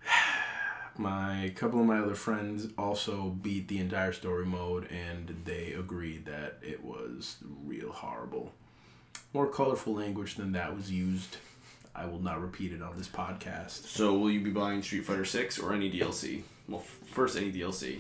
[0.99, 6.27] My couple of my other friends also beat the entire story mode and they agreed
[6.27, 8.53] that it was real horrible.
[9.33, 11.39] More colorful language than that was used.
[11.97, 13.87] I will not repeat it on this podcast.
[13.87, 16.43] So, will you be buying Street Fighter Six or any DLC?
[16.69, 17.99] Well, first any DLC.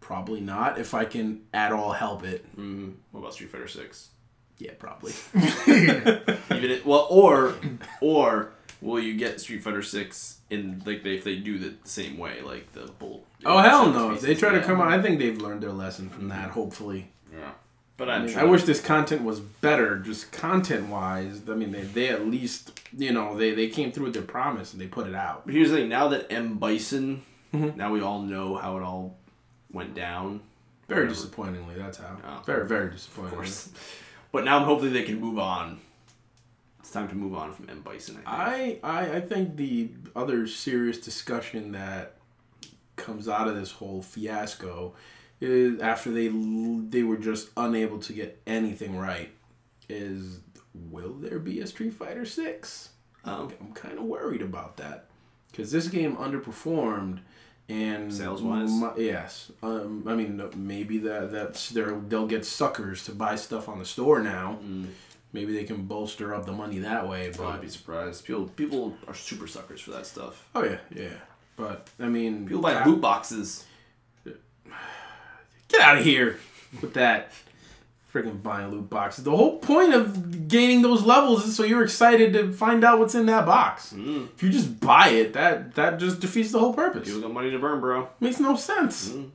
[0.00, 0.78] Probably not.
[0.78, 2.44] If I can at all help it.
[2.56, 4.10] Mm, what about Street Fighter Six?
[4.58, 5.12] Yeah, probably.
[5.66, 7.54] Even it, well, or
[8.00, 12.18] or will you get Street Fighter Six in like they, if they do the same
[12.18, 13.24] way, like the bull?
[13.44, 14.12] oh hell no!
[14.12, 16.50] If they try to come out, I think they've learned their lesson from that.
[16.50, 17.10] Hopefully.
[17.32, 17.50] Yeah,
[17.96, 21.42] but I, I'm mean, sure I wish this content was better, just content wise.
[21.48, 24.72] I mean, they, they at least you know they, they came through with their promise
[24.72, 25.44] and they put it out.
[25.44, 27.76] But here's the thing: now that M Bison, Mhm.
[27.76, 29.16] now we all know how it all
[29.72, 30.40] went down.
[30.88, 31.14] Very Whatever.
[31.14, 32.16] disappointingly, that's how.
[32.24, 32.42] Oh.
[32.44, 33.34] Very very Of disappointing.
[33.34, 33.70] course.
[34.32, 35.80] But now hopefully they can move on.
[36.80, 38.20] It's time to move on from M Bison.
[38.26, 38.80] I think.
[38.84, 42.16] I, I I think the other serious discussion that
[42.96, 44.94] comes out of this whole fiasco
[45.40, 49.30] is after they they were just unable to get anything right
[49.88, 50.40] is
[50.74, 52.90] will there be a Street Fighter 6?
[53.24, 55.06] Um, I'm kind of worried about that
[55.54, 57.20] cuz this game underperformed
[57.68, 58.70] and Sales-wise?
[58.70, 59.50] my- yes.
[59.62, 63.84] Um, I mean maybe that that's they're, they'll get suckers to buy stuff on the
[63.84, 64.58] store now.
[64.62, 64.86] mm,
[65.32, 68.24] Maybe they can bolster up the money that way, but I'd be surprised.
[68.24, 70.48] People people are super suckers for that stuff.
[70.54, 71.08] Oh yeah, yeah.
[71.56, 73.64] But I mean, People buy loot boxes.
[75.68, 76.38] Get out of here
[76.80, 77.32] with that
[78.16, 79.24] freaking buying loot boxes.
[79.24, 83.14] The whole point of gaining those levels is so you're excited to find out what's
[83.14, 83.92] in that box.
[83.92, 84.28] Mm.
[84.34, 87.06] If you just buy it, that that just defeats the whole purpose.
[87.06, 88.08] People got money to burn, bro.
[88.20, 89.10] Makes no sense.
[89.10, 89.30] Mm.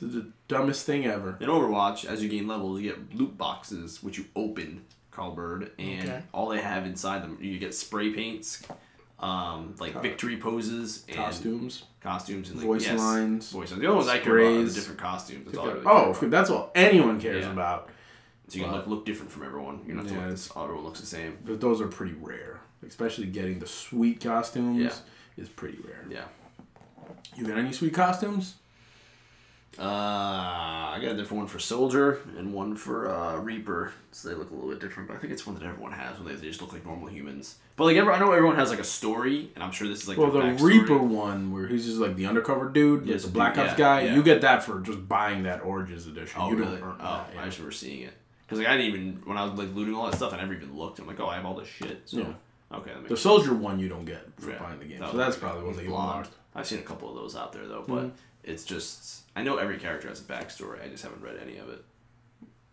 [0.00, 1.36] This is the dumbest thing ever.
[1.40, 5.70] In Overwatch, as you gain levels, you get loot boxes, which you open, Carl Bird,
[5.78, 6.22] and Okay.
[6.32, 8.62] all they have inside them, you get spray paints,
[9.20, 13.52] um, like victory poses, and Costumes, costumes, and like, voice yes, lines.
[13.52, 13.80] Voice lines.
[13.80, 15.44] The only ones I care about are the different costumes.
[15.46, 16.30] That's all I really care Oh, about.
[16.30, 17.52] that's all anyone cares Yeah.
[17.52, 17.88] about.
[18.52, 19.80] So you can But- look, different from everyone.
[19.86, 21.38] You're not Yeah, it's- everyone looks the same.
[21.44, 22.60] But those are pretty rare.
[22.86, 25.42] Especially getting the sweet costumes Yeah.
[25.42, 26.04] is pretty rare.
[26.10, 26.24] Yeah.
[27.36, 28.56] You got any sweet costumes?
[29.78, 33.92] Uh, I got a different one for Soldier and one for uh, Reaper.
[34.10, 36.18] So they look a little bit different, but I think it's one that everyone has
[36.18, 37.56] when they, they just look like normal humans.
[37.76, 40.08] But like, every, I know everyone has like a story, and I'm sure this is
[40.08, 40.80] like Well, the backstory.
[40.82, 43.76] Reaper one, where he's just like the undercover dude, Yeah, the the Black Ops yeah,
[43.78, 44.00] guy.
[44.02, 44.14] yeah.
[44.14, 46.38] You get that for just buying that Origins edition.
[46.38, 46.76] Oh you really?
[46.78, 47.30] don't earn Oh, that.
[47.40, 48.12] I just remember seeing it
[48.52, 50.52] because like I didn't even when I was like looting all that stuff, I never
[50.54, 50.98] even looked.
[50.98, 52.02] I'm like, oh, I have all this shit.
[52.06, 52.76] So Yeah.
[52.78, 54.58] okay, The Soldier one you don't get for Yeah.
[54.58, 56.10] buying the game, That so that's probably what they blonde.
[56.26, 56.30] unlocked.
[56.54, 58.08] I've seen a couple of those out there though, but Mm-hmm.
[58.44, 60.84] it's just I know every character has a backstory.
[60.84, 61.84] I just haven't read any of it.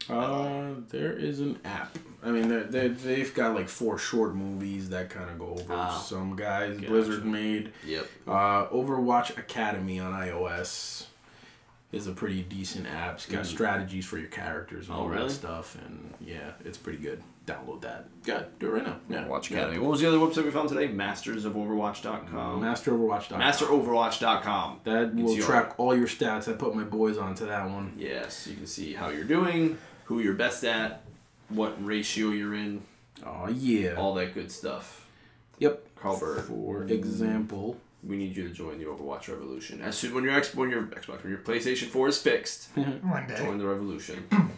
[0.10, 1.96] Uh, there is an app.
[2.24, 5.98] I mean, they're, they've got like four short movies that kind of go over Ah.
[6.04, 6.88] some guys Gotcha.
[6.88, 7.72] Blizzard made.
[7.86, 8.08] Yep.
[8.28, 11.06] Uh, Overwatch Academy on iOS
[11.91, 13.15] is a pretty decent app.
[13.15, 13.47] It's got Mm.
[13.47, 15.28] strategies for your characters and Oh, all really?
[15.28, 17.21] that stuff, and yeah, it's pretty good.
[17.47, 18.08] Download that.
[18.23, 18.45] Good.
[18.60, 18.97] Do it right now.
[19.10, 19.23] Yeah.
[19.25, 19.58] Overwatch Yeah.
[19.58, 19.80] Academy.
[19.80, 20.88] What was the other website we found today?
[20.89, 22.62] Mastersofoverwatch.com.
[22.62, 23.41] MasterOverwatch.com.
[23.41, 24.80] Masteroverwatch.com.
[24.84, 26.47] That It's will your- track all your stats.
[26.47, 27.93] I put my boys onto that one.
[27.97, 31.04] Yes, you can see how you're doing, who you're best at,
[31.49, 32.84] what ratio you're in,
[33.25, 33.95] Oh yeah.
[33.95, 35.08] all that good stuff.
[35.58, 35.86] Yep.
[35.95, 39.81] Carl For example, we need you to join the Overwatch revolution.
[39.81, 43.27] As soon when your X when your Xbox when your PlayStation Four is fixed, One
[43.27, 43.38] day.
[43.38, 44.27] join the revolution.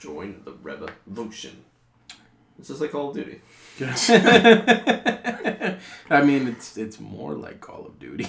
[0.00, 1.64] join the revolution.
[2.58, 3.40] This is like Call of Duty.
[6.10, 8.28] I mean, it's it's more like Call of Duty.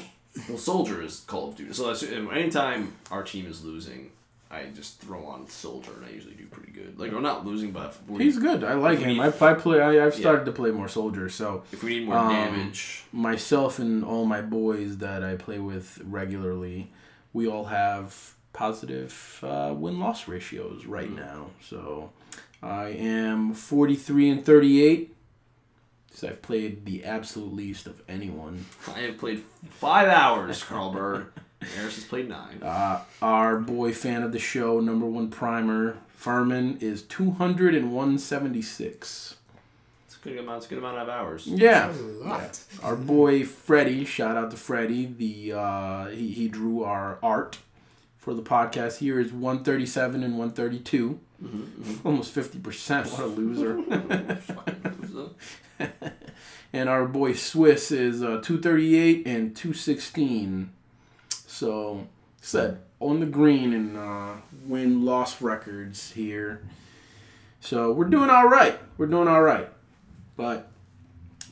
[0.50, 1.74] Well, Soldier is Call of Duty.
[1.74, 4.12] So that's, anytime our team is losing,
[4.54, 7.00] I just throw on Soldier, and I usually do pretty good.
[7.00, 8.64] Like we're not losing, but we, He's good.
[8.64, 9.18] I like him.
[9.18, 9.82] we- I, I play.
[9.82, 11.28] I, I've started to play more soldier.
[11.30, 15.60] So if we need more Um, damage, myself and all my boys that I play
[15.60, 16.92] with regularly,
[17.34, 21.16] we all have positive uh, win loss ratios right Mm.
[21.16, 21.48] now.
[21.62, 22.12] So
[22.62, 25.16] I am forty three and thirty eight.
[26.16, 28.66] So I've played the absolute least of anyone.
[28.96, 30.64] I have played five hours.
[30.64, 31.28] Carl Bird.
[31.76, 32.62] Harris has played nine.
[32.62, 39.36] Uh, our boy fan of the show, number one primer, Furman, is 200 and 176.
[40.06, 40.58] It's a good amount.
[40.58, 41.46] It's a good amount of hours.
[41.48, 41.88] Yeah.
[41.88, 42.60] That's a lot.
[42.84, 45.06] Our boy Freddie, shout out to Freddie.
[45.06, 47.58] The uh, he, he drew our art
[48.18, 49.00] for the podcast.
[49.00, 51.20] Here is 137 and 132.
[52.06, 53.12] Almost 50%.
[53.12, 53.84] What a loser.
[56.72, 60.72] and our boy Swiss is uh, 238 and 216.
[61.64, 62.10] So,
[62.42, 64.34] said on the green and uh,
[64.66, 66.62] win loss records here.
[67.62, 68.78] So we're doing all right.
[68.98, 69.70] We're doing all right.
[70.36, 70.70] But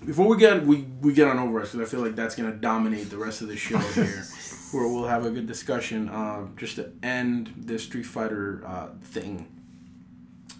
[0.05, 3.09] before we get we, we get on Overwatch, because I feel like that's gonna dominate
[3.09, 4.25] the rest of the show here,
[4.73, 6.09] where we'll have a good discussion.
[6.09, 9.47] Uh, just to end this Street Fighter uh, thing.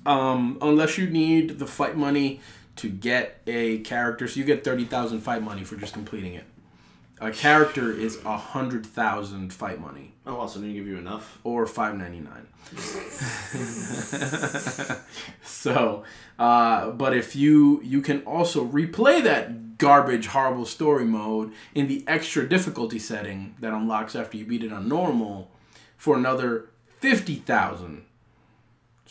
[0.05, 2.39] Um, unless you need the fight money
[2.77, 6.45] to get a character, so you get thirty thousand fight money for just completing it.
[7.21, 11.39] A character is a hundred thousand fight money Oh, wow, so didn't give you enough?
[11.43, 12.47] or five ninety nine.
[15.43, 16.03] so,
[16.39, 22.03] uh, but if you you can also replay that garbage horrible story mode in the
[22.07, 25.49] extra difficulty setting that unlocks after you beat it on normal
[25.97, 28.03] for another fifty thousand.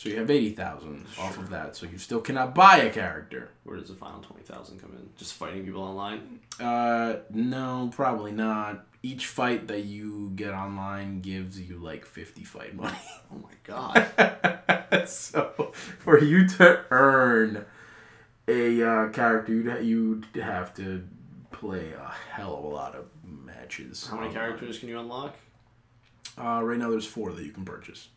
[0.00, 1.76] So you have eighty thousand off of that.
[1.76, 3.50] So you still cannot buy a character.
[3.64, 5.10] Where does the final 20,000 come in?
[5.18, 6.40] Just fighting people online?
[6.58, 8.86] Uh, no, probably not.
[9.02, 12.96] Each fight that you get online gives you like fifty fight money.
[13.30, 15.06] Oh my god.
[15.06, 17.66] so for you to earn
[18.48, 21.06] a uh, character, you'd, you'd have to
[21.52, 24.06] play a hell of a lot of matches.
[24.06, 24.42] How many online.
[24.42, 25.36] characters can you unlock?
[26.38, 28.08] Uh, right now, there's four that you can purchase.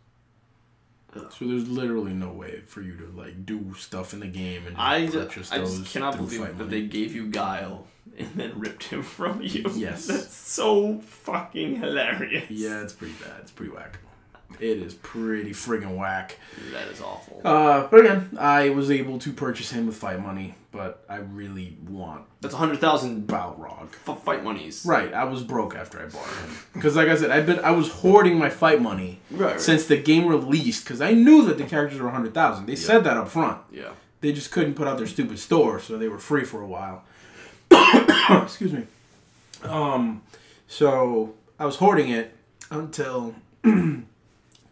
[1.13, 4.75] So there's literally no way for you to like do stuff in the game and
[4.75, 6.69] just I, purchase I just cannot believe that money.
[6.69, 9.65] they gave you Guile and then ripped him from you.
[9.73, 10.07] Yes.
[10.07, 12.49] That's so fucking hilarious.
[12.49, 13.41] Yeah, it's pretty bad.
[13.41, 13.99] It's pretty whack.
[14.59, 16.37] It is pretty friggin' whack.
[16.71, 17.41] That is awful.
[17.43, 21.77] Uh, but again, I was able to purchase him with fight money, but I really
[21.87, 23.89] want That's a 100,000 Balrog.
[24.07, 24.85] f- fight monies.
[24.85, 27.71] Right, I was broke after I bought him because, like I said, I've been I
[27.71, 29.61] was hoarding my fight money Right, right.
[29.61, 32.65] since the game released because I knew that the characters were a hundred thousand.
[32.67, 33.59] They said that up front.
[33.71, 33.91] Yeah.
[34.21, 37.03] They just couldn't put out their stupid store, so they were free for a while.
[38.43, 38.83] Excuse me.
[39.63, 40.21] Um,
[40.67, 42.33] so I was hoarding it
[42.71, 43.35] until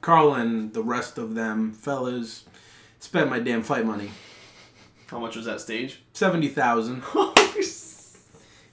[0.02, 2.44] Carl and the rest of them fellas
[3.00, 4.12] spent my damn fight money
[5.08, 6.02] How much was that stage?
[6.14, 7.04] seventy thousand.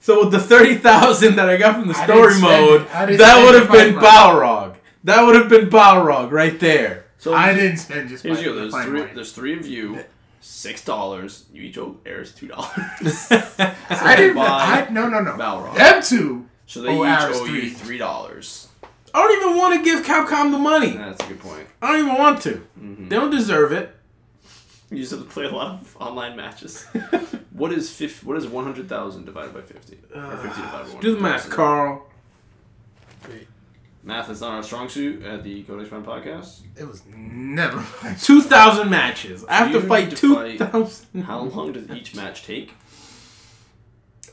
[0.01, 2.87] So with the thirty thousand that I got from the story spend- mode,
[3.19, 3.95] that would have been.
[3.95, 4.75] Balrog.
[5.03, 7.05] That would have been Balrog right there.
[7.19, 8.55] so I didn't spend just Here's my you.
[8.55, 8.99] There's three.
[9.01, 9.11] money.
[9.13, 10.03] There's three of you.
[10.41, 11.45] Six dollars.
[11.53, 12.69] You each owe heirs two dollars.
[13.29, 14.35] I didn't.
[14.35, 15.31] buy I, no, no, no.
[15.33, 15.75] Balrog.
[15.75, 16.47] Them two.
[16.65, 17.69] So they Oh, each ours owe you three.
[17.69, 18.68] three dollars.
[19.13, 20.91] I don't even want to give Capcom the money.
[20.97, 21.67] That's a good point.
[21.81, 22.51] I don't even want to.
[22.79, 23.07] Mm-hmm.
[23.09, 23.95] They don't deserve it.
[24.91, 26.83] You just have to play a lot of online matches.
[27.51, 29.97] what is fif- What is one hundred thousand divided by fifty?
[30.15, 31.51] or fifty divided by Do the math, 100,000?
[31.51, 32.05] Carl.
[34.01, 36.61] Math is not our strong suit at the Codex Prime podcast.
[36.77, 37.85] It was never.
[38.21, 39.43] Two thousand matches.
[39.45, 41.21] I have You to fight need to two fight- thousand.
[41.23, 42.73] How long does each match take?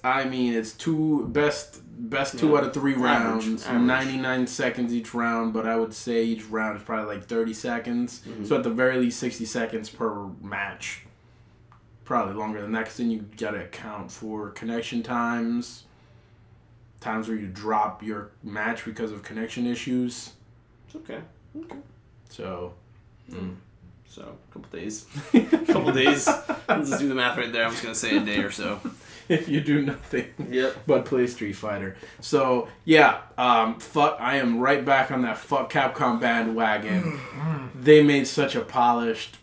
[0.06, 2.58] I mean, it's two best best two Yeah.
[2.58, 5.52] out of three rounds, ninety nine seconds each round.
[5.52, 8.22] But I would say each round is probably like thirty seconds.
[8.28, 8.44] Mm-hmm.
[8.44, 11.02] So at the very least, sixty seconds per match.
[12.04, 15.84] Probably longer than that, because then you gotta account for connection times,
[17.00, 20.34] times where you drop your match because of connection issues.
[20.86, 21.18] It's okay.
[21.64, 21.76] Okay.
[22.28, 22.74] So,
[23.28, 23.56] mm.
[24.08, 25.06] So a couple days.
[25.34, 26.28] a couple days.
[26.68, 27.64] Let's just do the math right there.
[27.64, 28.78] I'm just gonna say a day or so.
[29.28, 30.26] if you do nothing.
[30.50, 30.76] Yep.
[30.86, 31.96] but play Street Fighter.
[32.20, 34.16] So yeah, um, fuck.
[34.20, 37.20] I am right back on that fuck Capcom bandwagon.
[37.74, 39.36] they made such a polished,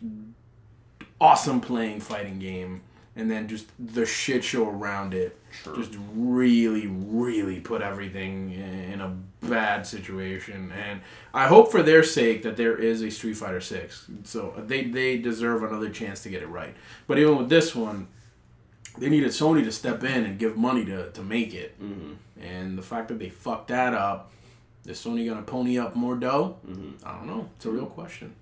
[1.20, 2.82] awesome playing fighting game,
[3.16, 5.38] and then just the shit show around it.
[5.64, 5.76] Sure.
[5.76, 9.16] Just really, really put everything in a
[9.46, 11.02] bad situation, and
[11.34, 14.08] I hope for their sake that there is a Street Fighter Six.
[14.24, 16.74] So they they deserve another chance to get it right.
[17.06, 18.08] But even with this one,
[18.98, 21.82] they needed Sony to step in and give money to, to make it.
[21.82, 22.14] Mm-hmm.
[22.42, 24.32] And the fact that they fucked that up,
[24.86, 26.58] is Sony gonna pony up more dough?
[26.68, 27.08] Mm-hmm.
[27.08, 27.50] I don't know.
[27.56, 28.36] It's a real question.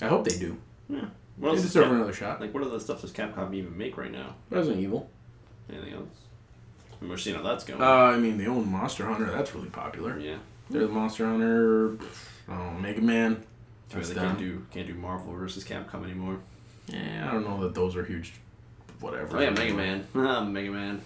[0.00, 0.56] I hope they do.
[0.88, 1.06] Yeah.
[1.36, 2.40] What They deserve Cap- another shot.
[2.40, 4.34] like what other stuff does Capcom even make right now?
[4.50, 5.08] Resident Evil.
[5.70, 6.08] Anything else?
[6.92, 7.80] I mean, we're seeing how that's going.
[7.80, 9.26] Uh, I mean, they own Monster Hunter.
[9.30, 10.18] That's really popular.
[10.18, 10.36] yeah.
[10.70, 11.96] They're the Monster Hunter.
[12.48, 13.42] Oh, Mega Man.
[13.90, 16.38] That's they can't do can't do Marvel versus Capcom anymore.
[16.88, 18.32] Yeah, I don't know that those are huge.
[19.00, 19.36] Whatever.
[19.36, 20.06] Oh yeah, Mega Man.
[20.52, 21.00] Mega Man.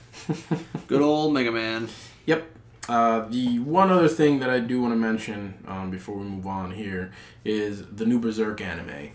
[0.87, 1.89] Good old Mega Man.
[2.27, 2.45] Yep.
[2.89, 6.47] Uh, the one other thing that I do want to mention um, before we move
[6.47, 7.13] on here
[7.45, 9.11] is the new Berserk anime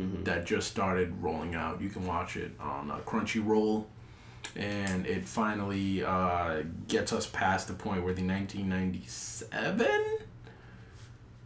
[0.00, 0.24] Mhm.
[0.24, 1.80] that just started rolling out.
[1.80, 3.86] You can watch it on uh, Crunchyroll,
[4.54, 9.88] and it finally uh, gets us past the point where the 1997.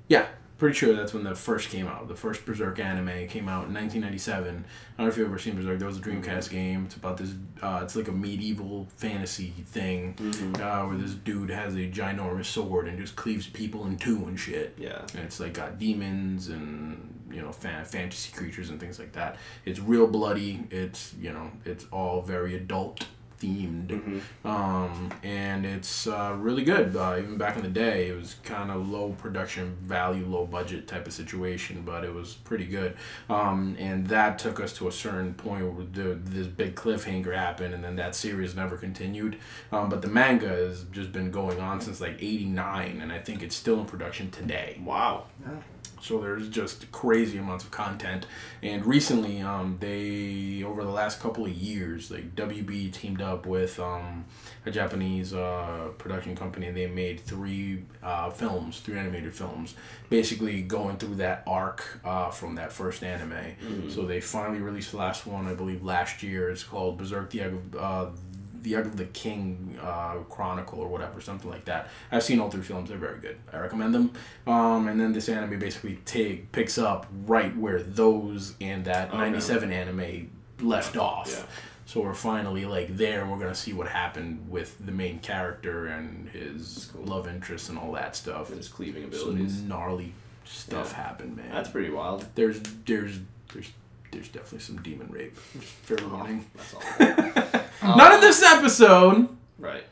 [0.08, 0.26] Yeah,
[0.60, 2.06] pretty sure that's when the first came out.
[2.06, 4.48] The first Berserk anime came out in 1997.
[4.48, 5.78] I don't know if you've ever seen Berserk.
[5.78, 6.84] There was a Dreamcast game.
[6.84, 7.34] It's about this.
[7.62, 10.14] Uh, it's like a medieval fantasy thing
[10.60, 14.38] uh, where this dude has a ginormous sword and just cleaves people in two and
[14.38, 14.74] shit.
[14.78, 15.00] Yeah.
[15.14, 19.38] And it's like got demons and you know fan- fantasy creatures and things like that.
[19.64, 20.64] It's real bloody.
[20.70, 23.06] It's you know it's all very adult
[23.40, 23.88] themed.
[23.88, 24.46] Mm-hmm.
[24.46, 26.94] Um, and it's uh, really good.
[26.94, 30.86] Uh, even back in the day, it was kind of low production value, low budget
[30.86, 32.96] type of situation, but it was pretty good.
[33.28, 37.74] Um, and that took us to a certain point where the, this big cliffhanger happened,
[37.74, 39.38] and then that series never continued.
[39.72, 43.42] Um, but the manga has just been going on since like '89, and I think
[43.42, 44.80] it's still in production today.
[44.84, 45.24] Wow.
[46.02, 48.26] So there's just crazy amounts of content.
[48.62, 53.78] And recently, um, they over the last couple of years, like WB teamed up with
[53.80, 54.24] um,
[54.66, 56.66] a Japanese uh, production company.
[56.66, 59.74] and They made three uh, films, three animated films,
[60.08, 63.90] basically going through that arc uh, from that first anime.
[63.90, 66.50] So they finally released the last one, I believe, last year.
[66.50, 68.06] It's called Berserk: The Egg of uh,
[68.62, 71.88] the Egg of the King uh, Chronicle or whatever, something like that.
[72.12, 73.38] I've seen all three films; they're very good.
[73.52, 74.12] I recommend them.
[74.46, 79.18] Um, and then this anime basically take picks up right where those and that Okay.
[79.18, 80.30] '97 anime
[80.60, 81.28] left off.
[81.30, 81.42] Yeah.
[81.86, 85.86] So we're finally like there, and we're gonna see what happened with the main character
[85.88, 87.04] and his cool.
[87.04, 88.50] love interest and all that stuff.
[88.50, 89.56] His cleaving abilities.
[89.56, 90.12] Some gnarly
[90.44, 91.02] stuff Yeah.
[91.04, 91.50] happened, man.
[91.50, 92.26] That's pretty wild.
[92.36, 93.18] there's there's
[93.52, 93.70] there's
[94.12, 95.36] there's definitely some demon rape.
[95.36, 96.46] Fair Oh, warning.
[96.56, 96.82] That's all.
[97.96, 99.84] Not in this episode, right.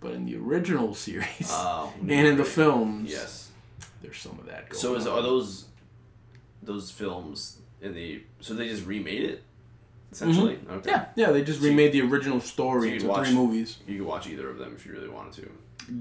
[0.00, 1.92] but in the original series Oh.
[2.00, 3.10] and in the films.
[3.10, 3.50] Yes.
[4.02, 4.68] there's some of that.
[4.70, 5.18] Going So is on.
[5.18, 5.66] are those
[6.62, 9.42] those films in the so they just remade it
[10.12, 10.56] essentially?
[10.56, 10.86] Mm-hmm.
[10.88, 13.78] Yeah, yeah, they just remade the original story you'd into watch- three movies.
[13.86, 15.50] You could watch either of them if you really wanted to.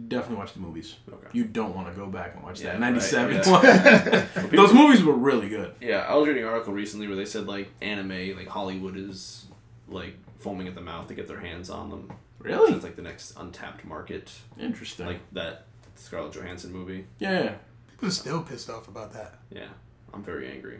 [0.07, 0.95] Definitely watch the movies.
[1.11, 1.27] Okay.
[1.33, 4.25] You don't want to go back and watch Yeah, that right, 97 yeah.
[4.51, 5.73] Those movies were really good.
[5.81, 9.45] Yeah, I was reading an article recently where they said like anime, like Hollywood is
[9.87, 12.11] like foaming at the mouth to get their hands on them.
[12.39, 12.73] Really?
[12.73, 15.05] It's like the next untapped market, Interesting.
[15.07, 15.65] like that
[15.95, 17.05] Scarlett Johansson movie.
[17.19, 17.55] yeah,
[17.91, 19.39] People are still pissed off about that.
[19.51, 19.67] Yeah,
[20.13, 20.79] I'm very angry.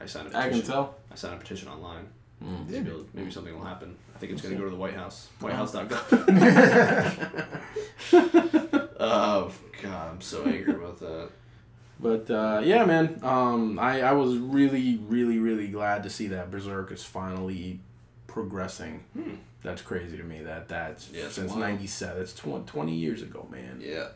[0.00, 0.60] I signed a I petition.
[0.62, 0.94] can tell.
[1.10, 2.06] I signed a petition online.
[2.44, 2.68] Mm.
[2.68, 3.96] Maybe, maybe something will happen.
[4.18, 5.28] I think it's going to go to the White House.
[5.40, 6.08] WhiteHouse.gov.
[8.98, 11.28] oh God, I'm so angry about that.
[12.00, 16.50] But uh, yeah, man, um, I, I was really, really, really glad to see that
[16.50, 17.78] Berserk is finally
[18.26, 19.04] progressing.
[19.12, 19.34] Hmm.
[19.62, 20.42] That's crazy to me.
[20.42, 21.60] That that's Yeah, since wild.
[21.60, 22.18] '97.
[22.18, 23.80] That's tw- 20 years ago, man.
[23.80, 24.08] Yeah,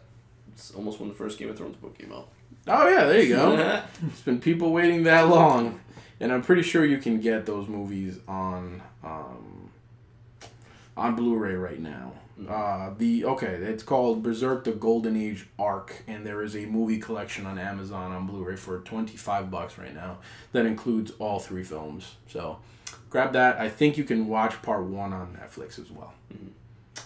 [0.52, 2.26] it's almost when the first Game of Thrones book came out.
[2.66, 3.82] Oh yeah, there you go.
[4.08, 5.78] it's been people waiting that long,
[6.18, 9.51] and I'm pretty sure you can get those movies on um,
[10.96, 12.12] on Blu-ray right now.
[12.48, 16.98] Uh, the okay, it's called Berserk: The Golden Age Arc, and there is a movie
[16.98, 20.18] collection on Amazon on Blu-ray for twenty five bucks right now.
[20.52, 22.16] That includes all three films.
[22.26, 22.58] So,
[23.10, 23.60] grab that.
[23.60, 26.14] I think you can watch part one on Netflix as well.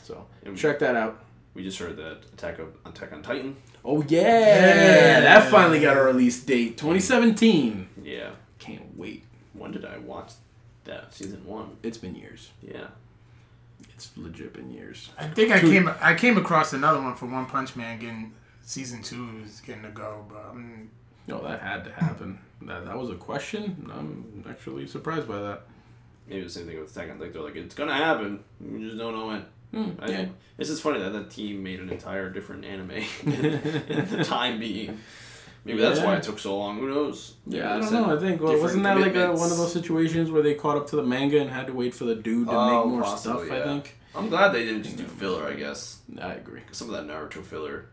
[0.05, 1.19] So And- check that out.
[1.55, 3.57] We just heard that Attack of Attack on Titan.
[3.85, 5.21] Oh yeah, Yeah.
[5.21, 7.89] that finally got a release date, twenty seventeen.
[8.03, 8.31] Yeah.
[8.59, 9.25] Can't wait.
[9.53, 10.33] When did I watch
[10.85, 11.13] that?
[11.15, 11.77] Season one.
[11.83, 12.51] It's been years.
[12.63, 12.87] Yeah.
[13.95, 15.11] It's legit been years.
[15.19, 18.35] I think I Two- came I came across another one for One Punch Man getting
[18.63, 20.91] season two is getting to go, but um,
[21.27, 22.39] No, that had to happen.
[22.63, 23.91] That, that was a question.
[23.95, 25.63] I'm actually surprised by that.
[26.29, 27.21] Maybe the same thing with second.
[27.21, 28.43] Like they're like, it's gonna happen.
[28.61, 29.45] We just don't know when.
[29.73, 30.27] Hmm, I, yeah.
[30.59, 32.91] It's just funny that that team made an entire different anime
[33.25, 35.01] in the time being.
[35.67, 36.79] Maybe that's why it took so long.
[36.79, 37.35] Who knows?
[37.47, 38.17] Yeah, I don't know.
[38.17, 40.87] I think well, wasn't that like a, one of those situations where they caught up
[40.89, 43.47] to the manga and had to wait for the dude to Oh, make more possibly,
[43.47, 43.59] stuff?
[43.61, 43.99] I think.
[44.15, 45.47] I'm glad they didn't just do filler.
[45.47, 46.63] I guess I agree.
[46.73, 47.87] some of that Naruto filler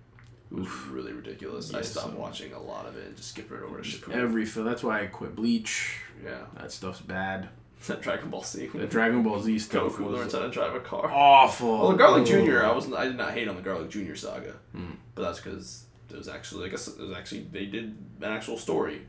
[0.52, 1.74] was really ridiculous.
[1.74, 4.16] I stopped some- watching a lot of it and just skipped right over to Shippuden.
[4.16, 4.64] Every feel.
[4.64, 5.98] That's why I quit Bleach.
[6.24, 7.50] yeah, That stuff's bad.
[7.88, 8.68] that Dragon Ball Z.
[8.74, 11.12] The Dragon Ball Z stuff Goku learns how to drive a car.
[11.12, 11.80] awful.
[11.80, 12.28] Well, the Garlic Ugh.
[12.28, 14.92] Junior, I was I did not hate on the Garlic Junior saga, Hmm.
[15.16, 18.58] but that's because there was actually I guess there was actually they did an actual
[18.58, 19.02] story,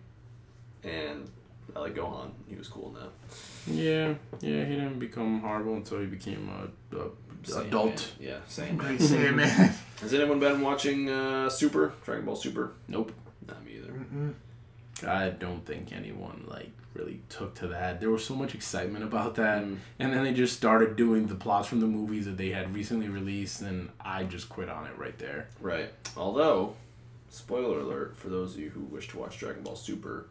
[0.83, 1.31] and
[1.75, 2.31] I like Gohan.
[2.49, 3.11] He was cool in that.
[3.67, 4.65] Yeah, yeah.
[4.65, 6.49] He didn't become horrible until he became
[6.93, 7.09] a, a
[7.45, 8.13] Same adult.
[8.21, 8.29] man.
[8.29, 8.77] Yeah, same.
[8.77, 9.75] great say man.
[10.01, 12.73] Has anyone been watching uh, Super Dragon Ball Super?
[12.89, 13.13] Nope.
[13.49, 13.93] Not me either.
[13.93, 14.35] Mm-mm.
[15.07, 18.01] I don't think anyone like really took to that.
[18.01, 19.79] There was so much excitement about that, Mm.
[19.99, 23.09] and then they just started doing the plots from the movies that they had recently
[23.09, 25.49] released, and I just quit on it right there.
[25.61, 25.91] Right.
[26.17, 26.77] Although,
[27.35, 30.27] spoiler alert for those of you who wish to watch Dragon Ball Super,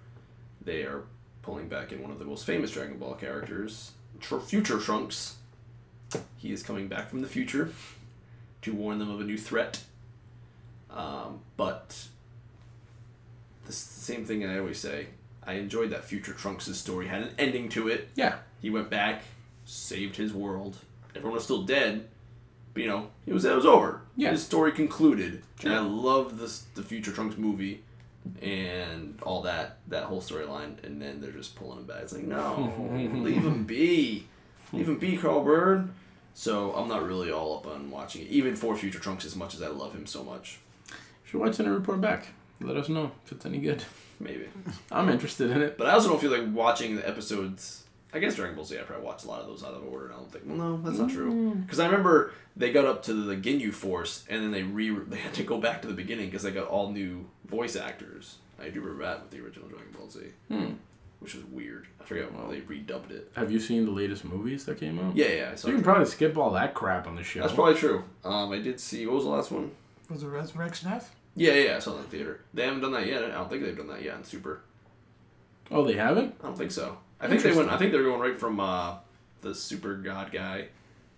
[0.63, 1.03] they are
[1.41, 3.91] pulling back in one of the most famous Dragon Ball characters,
[4.21, 5.35] Tr- Future Trunks.
[6.37, 7.71] He is coming back from the future
[8.61, 9.83] to warn them of a new threat.
[10.89, 12.07] Um, but
[13.65, 15.07] the same thing I always say.
[15.45, 18.09] I enjoyed that Future Trunks' story had an ending to it.
[18.15, 19.23] Yeah, He went back,
[19.65, 20.77] saved his world.
[21.15, 22.07] Everyone was still dead,
[22.73, 24.01] but you know it was it was over.
[24.15, 24.31] Yeah.
[24.31, 27.83] His story concluded, and I love this the Future Trunks movie,
[28.41, 30.83] and all that that whole storyline.
[30.83, 32.03] And then they're just pulling him back.
[32.03, 34.27] It's like no, leave him be,
[34.71, 35.89] leave him be, Carl Bird.
[36.35, 39.53] So I'm not really all up on watching it, even for Future Trunks, as much
[39.53, 40.59] as I love him so much.
[41.25, 42.27] Should watch it and report back.
[42.59, 43.83] Let us know if it's any good.
[44.19, 44.47] Maybe.
[44.91, 45.77] I'm interested in it.
[45.77, 47.82] But I also don't feel like watching the episodes.
[48.13, 50.05] I guess Dragon Ball Z, I probably watched a lot of those out of order,
[50.05, 51.55] and I don't think, well, no, that's not true.
[51.55, 55.17] Because I remember they got up to the Ginyu Force, and then they re they
[55.17, 58.37] had to go back to the beginning because they got all new voice actors.
[58.61, 60.73] I do remember that with the original Dragon Ball Z, Hmm.
[61.19, 61.87] which was weird.
[61.99, 63.31] I forget why they redubbed it.
[63.35, 65.15] Have you seen the latest movies that came out?
[65.15, 67.41] Yeah, yeah, I saw So you can probably skip all that crap on the show.
[67.41, 68.03] That's probably true.
[68.23, 69.05] Um, I did see.
[69.07, 69.71] What was the last one?
[70.09, 71.15] Was it Resurrection F?
[71.35, 72.41] Yeah, yeah, I saw that in the theater.
[72.53, 73.23] They haven't done that yet.
[73.23, 74.61] I don't think they've done that yet in Super.
[75.71, 76.35] oh, they haven't?
[76.41, 76.97] I don't think so.
[77.23, 77.69] I think they went.
[77.69, 78.95] I think they're going right from uh,
[79.41, 80.67] the Super God guy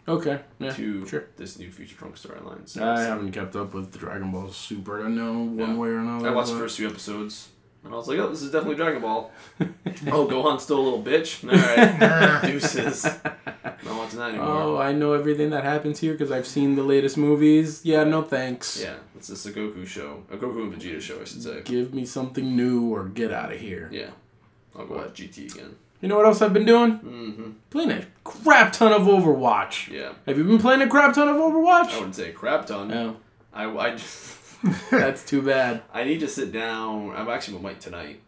[0.08, 0.40] Okay.
[0.60, 0.72] Yeah.
[0.72, 1.26] to sure.
[1.36, 2.68] this new Future Trunk storyline.
[2.70, 5.76] So I haven't kept up with the Dragon Ball Super to know one Yeah.
[5.76, 6.30] way or another.
[6.30, 7.50] I watched the first few episodes,
[7.84, 11.02] and I was like, "Oh, this is definitely Dragon Ball." oh, Gohan's still a little
[11.04, 11.44] bitch.
[11.44, 13.04] All right, deuces.
[13.06, 14.48] Not watching that anymore.
[14.48, 17.82] Oh, I know everything that happens here because I've seen the latest movies.
[17.84, 18.80] Yeah, no thanks.
[18.82, 21.62] Yeah, it's just a Goku show, a Goku and Vegeta show, I should say.
[21.64, 23.90] Give me something new or get out of here.
[23.92, 24.10] Yeah,
[24.78, 25.76] I'll go watch GT again.
[26.02, 27.00] You know what else I've been doing?
[27.00, 27.50] Mm-hmm.
[27.70, 29.92] Playing a crap ton of Overwatch.
[29.92, 31.92] Yeah, Have you been playing a crap ton of Overwatch?
[31.92, 32.90] I wouldn't say a crap ton.
[32.90, 33.18] No,
[33.54, 35.82] I, I, just, that's too bad.
[35.94, 37.12] I need to sit down.
[37.16, 38.20] I'm actually with Mike tonight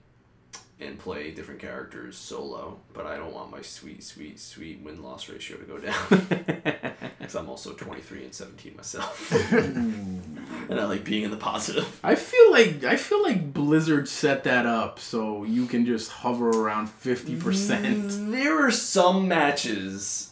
[0.79, 5.27] and play different characters solo, but I don't want my sweet, sweet, sweet win loss
[5.27, 6.73] ratio to go down.
[7.17, 9.51] Because I'm also 23 and 17 myself.
[9.51, 11.99] and I like being in the positive.
[12.01, 16.49] I feel like I feel like Blizzard set that up so you can just hover
[16.49, 18.31] around fifty percent.
[18.31, 20.31] There were some matches.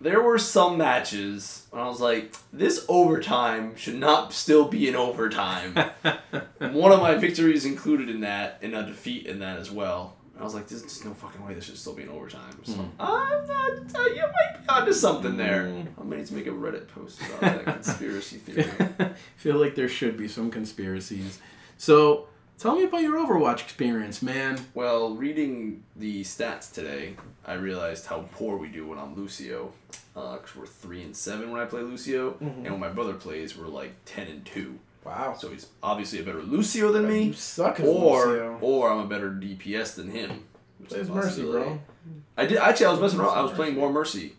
[0.00, 4.96] There were some matches when I was like, this overtime should not still be an
[4.96, 5.74] overtime.
[6.58, 10.16] One of my victories included in that, and a defeat in that as well.
[10.38, 12.58] I was like, there's just no fucking way this should still be an overtime.
[12.64, 13.94] So I'm not.
[13.94, 15.66] Uh, you might be onto something there.
[15.66, 18.70] I'm gonna need to make a Reddit post about that conspiracy theory.
[18.98, 21.40] I feel like there should be some conspiracies.
[21.76, 22.28] So
[22.60, 24.60] tell me about your Overwatch experience, man.
[24.74, 29.72] Well, reading the stats today, I realized how poor we do when I'm Lucio.
[30.12, 33.68] Because we're 3 and 7 when I play Lucio, and when my brother plays, we're
[33.68, 34.78] like 10 and 2.
[35.04, 35.34] Wow.
[35.38, 37.22] So he's obviously a better Lucio than me.
[37.24, 38.58] You suck or Lucio.
[38.60, 40.44] or I'm a better DPS than him.
[40.78, 41.80] which is Plays Mercy, bro.
[42.36, 42.86] I did actually.
[42.86, 43.38] I was messing around.
[43.38, 44.34] I was playing more Mercy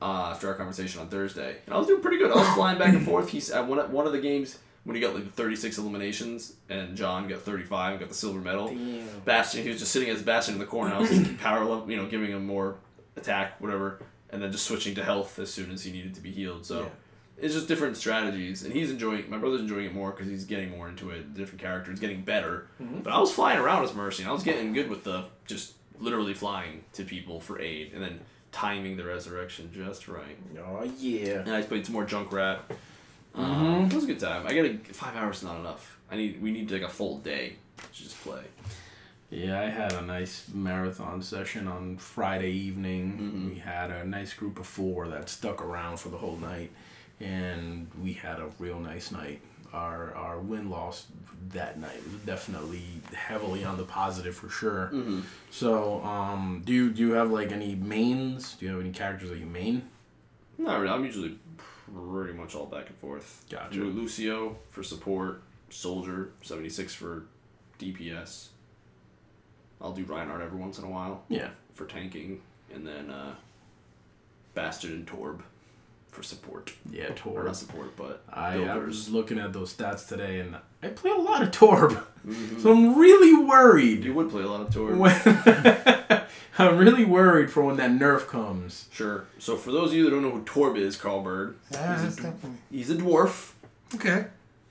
[0.00, 2.30] uh, after our conversation on Thursday, and I was doing pretty good.
[2.30, 3.30] I was flying back and forth.
[3.30, 4.58] He's at one one of the games
[4.88, 8.40] when he got like the 36 eliminations, and John got 35 and got the silver
[8.40, 8.74] medal.
[9.26, 10.94] Bastion, he was just sitting as Bastion in the corner.
[10.94, 12.76] I was just power level, you know, giving him more
[13.14, 16.30] attack, whatever, and then just switching to health as soon as he needed to be
[16.30, 16.64] healed.
[16.64, 16.84] So.
[16.84, 16.88] Yeah.
[17.40, 19.30] It's just different strategies, and he's enjoying.
[19.30, 21.34] My brother's enjoying it more because he's getting more into it.
[21.34, 22.66] Different characters, getting better.
[22.82, 23.02] Mm-hmm.
[23.02, 25.74] But I was flying around as Mercy, and I was getting good with the just
[26.00, 28.18] literally flying to people for aid, and then
[28.50, 30.36] timing the resurrection just right.
[30.58, 31.34] Oh yeah.
[31.34, 32.58] And I played some more Junkrat.
[33.38, 34.46] Um, It was a good time.
[34.46, 35.98] I gotta five hours is not enough.
[36.10, 37.56] I need we need like a full day
[37.94, 38.42] to just play.
[39.30, 43.12] Yeah, I had a nice marathon session on Friday evening.
[43.12, 43.48] Mm-hmm.
[43.50, 46.70] We had a nice group of four that stuck around for the whole night,
[47.20, 49.40] and we had a real nice night.
[49.72, 51.06] Our our win loss
[51.50, 52.82] that night was definitely
[53.14, 54.90] heavily on the positive for sure.
[54.92, 55.20] Mm-hmm.
[55.50, 58.54] So, um, do you do you have like any mains?
[58.54, 59.82] Do you have any characters that you main?
[60.56, 60.92] Not really.
[60.92, 61.38] I'm usually
[61.94, 63.44] pretty much all back and forth.
[63.50, 63.78] Gotcha.
[63.78, 67.24] Lu- Lucio for support, Soldier seventy six for
[67.78, 68.48] DPS.
[69.80, 71.50] I'll do Reinhardt every once in a while Yeah.
[71.74, 72.40] for tanking,
[72.74, 73.34] and then uh,
[74.54, 75.40] Bastard and Torb
[76.18, 76.72] for support.
[76.90, 77.44] Yeah, Or Torb.
[77.46, 81.14] not support, but I, I was looking at those stats today, and I play a
[81.14, 81.92] lot of Torb,
[82.26, 82.58] mm-hmm.
[82.62, 84.02] so I'm really worried.
[84.04, 84.96] You would play a lot of Torb.
[84.98, 86.24] When-
[86.58, 88.88] I'm really worried for when that nerf comes.
[88.90, 89.26] Sure.
[89.38, 92.24] So for those of you that don't know who Torb is, Carl Bird, Yeah, he's,
[92.24, 92.34] a,
[92.68, 93.52] he's a dwarf.
[93.94, 94.26] Okay.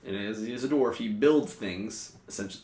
[0.06, 2.62] And as he is a dwarf, he builds things, essentially,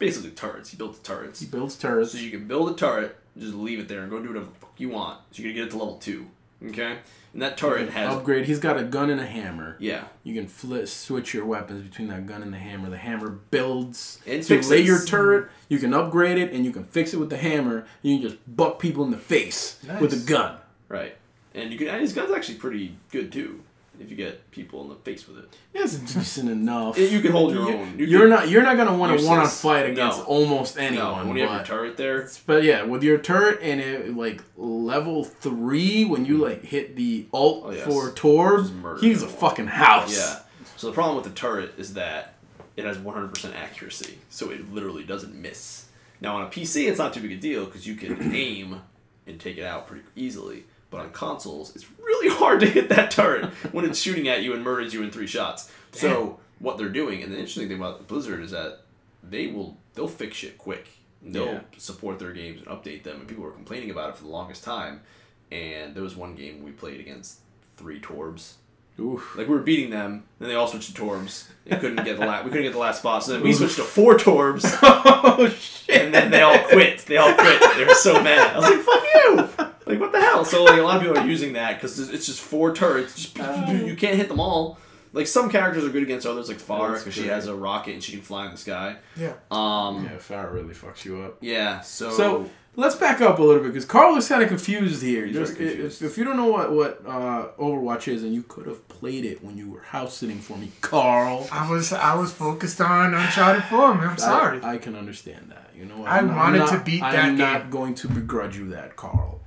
[0.00, 0.70] basically turrets.
[0.70, 1.38] He builds turrets.
[1.38, 2.10] He builds turrets.
[2.10, 4.52] So you can build a turret, just leave it there, and go do whatever the
[4.58, 5.20] fuck you want.
[5.30, 6.26] So you're gonna get it to level two.
[6.64, 6.98] Okay?
[7.32, 8.14] And that turret has.
[8.14, 8.46] upgrade.
[8.46, 9.76] He's got a gun and a hammer.
[9.78, 10.04] Yeah.
[10.24, 12.88] You can flip, switch your weapons between that gun and the hammer.
[12.88, 14.20] The hammer builds.
[14.26, 15.50] And so you lay your turret.
[15.68, 17.86] You can upgrade it, and you can fix it with the hammer.
[18.02, 20.24] You can just buck people in the face with Nice.
[20.24, 20.56] a gun.
[20.88, 21.16] Right.
[21.54, 21.88] And you can.
[21.88, 23.62] And his gun's actually pretty good too,
[24.00, 25.56] if you get people in the face with it.
[25.74, 26.98] It's decent enough.
[26.98, 27.98] You can hold your You- own.
[27.98, 28.48] You You're can- not.
[28.48, 30.24] You're not gonna want to one on fight against no.
[30.24, 31.28] almost No, anyone.
[31.28, 34.42] when you have your but- turret there, But yeah, with your turret and it like
[34.56, 37.84] level three, when you like hit the alt Oh, yes.
[37.84, 40.16] for Torb, he's a fucking house.
[40.16, 40.40] Yeah.
[40.76, 42.34] So the problem with the turret is that
[42.76, 45.86] it has 100% accuracy, so it literally doesn't miss.
[46.20, 48.82] Now on a PC, it's not too big a deal because you can aim
[49.26, 50.64] and take it out pretty easily.
[50.96, 54.54] But on consoles, it's really hard to hit that turret when it's shooting at you
[54.54, 55.70] and murders you in three shots.
[55.92, 58.80] So what they're doing, and the interesting thing about Blizzard is that
[59.22, 60.88] they will they'll fix shit quick.
[61.22, 61.60] They'll Yeah.
[61.76, 64.64] support their games and update them, and people were complaining about it for the longest
[64.64, 65.00] time.
[65.52, 67.40] And there was one game we played against
[67.76, 68.54] three Torbs.
[68.98, 69.36] Oof.
[69.36, 71.48] Like we were beating them, then they all switched to Torbs.
[71.66, 72.44] They couldn't get the last.
[72.44, 76.00] We couldn't get the last spot, so then we switched to four Torbs, oh shit!
[76.02, 77.00] and then they all quit.
[77.00, 77.60] They all quit.
[77.76, 78.56] They were so mad.
[78.56, 79.55] I was like, "Fuck you!"
[79.86, 80.44] Like what the hell?
[80.44, 83.14] So like a lot of people are using that because it's just four turrets.
[83.14, 83.36] Just
[83.86, 84.78] you can't hit them all.
[85.12, 88.02] Like some characters are good against others, like Pharah, because she has a rocket and
[88.04, 88.96] she can fly in the sky.
[89.16, 89.32] Yeah.
[89.50, 91.38] Um, yeah, Pharah really fucks you up.
[91.40, 91.80] yeah.
[91.80, 95.26] So, So let's back up a little bit because Carl is kind of confused here.
[95.28, 96.02] Just, confused.
[96.02, 99.24] If, if you don't know what what uh, Overwatch is, and you could have played
[99.24, 101.48] it when you were house sitting for me, Carl.
[101.50, 104.08] I was I was focused on Uncharted 4, man.
[104.08, 104.60] I'm sorry.
[104.60, 105.70] I, I can understand that.
[105.74, 107.70] You know, I I'm not- wanted I'm to not- beat I'm that not game.
[107.70, 109.40] going to begrudge you that, Carl.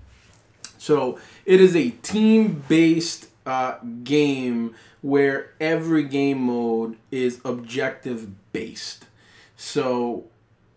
[0.79, 9.05] So it is a team-based uh, game where every game mode is objective-based.
[9.57, 10.25] So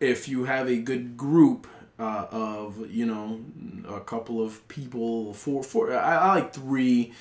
[0.01, 1.69] if you have a good group
[2.01, 3.41] uh, of you know
[3.89, 7.13] a couple of people, four, four, I, I like three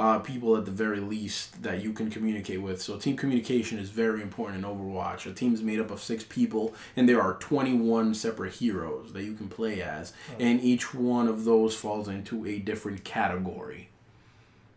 [0.00, 2.80] uh, people at the very least that you can communicate with.
[2.80, 5.30] So team communication is very important in Overwatch.
[5.30, 9.24] A team is made up of six people, and there are 21 separate heroes that
[9.24, 13.90] you can play as, and each one of those falls into a different category.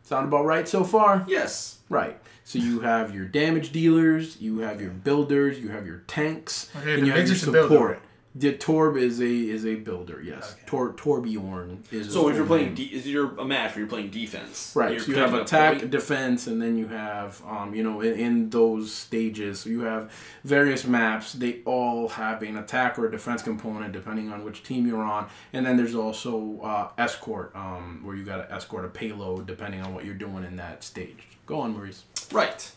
[0.04, 1.26] Sound about right so far?
[1.28, 2.18] yes, Right.
[2.46, 6.96] So you have your damage dealers, you have your builders, you have your tanks, Okay,
[6.96, 7.70] and you have your support.
[7.70, 8.00] builder,
[8.36, 10.54] The Torb is a is a builder, yes.
[10.54, 10.62] Okay.
[10.66, 12.12] Tor Torbjorn is.
[12.12, 15.12] So if you're playing, de- is you're a match where you're playing defense, Right, so
[15.12, 15.92] you have attack, point.
[15.92, 20.12] defense, and then you have, um, you know, in, in those stages, so you have
[20.44, 21.34] various maps.
[21.34, 25.30] They all have an attack or a defense component depending on which team you're on,
[25.54, 29.82] and then there's also uh, escort, um, where you got to escort a payload depending
[29.82, 31.28] on what you're doing in that stage.
[31.46, 32.04] Go on, Maurice.
[32.32, 32.72] Right.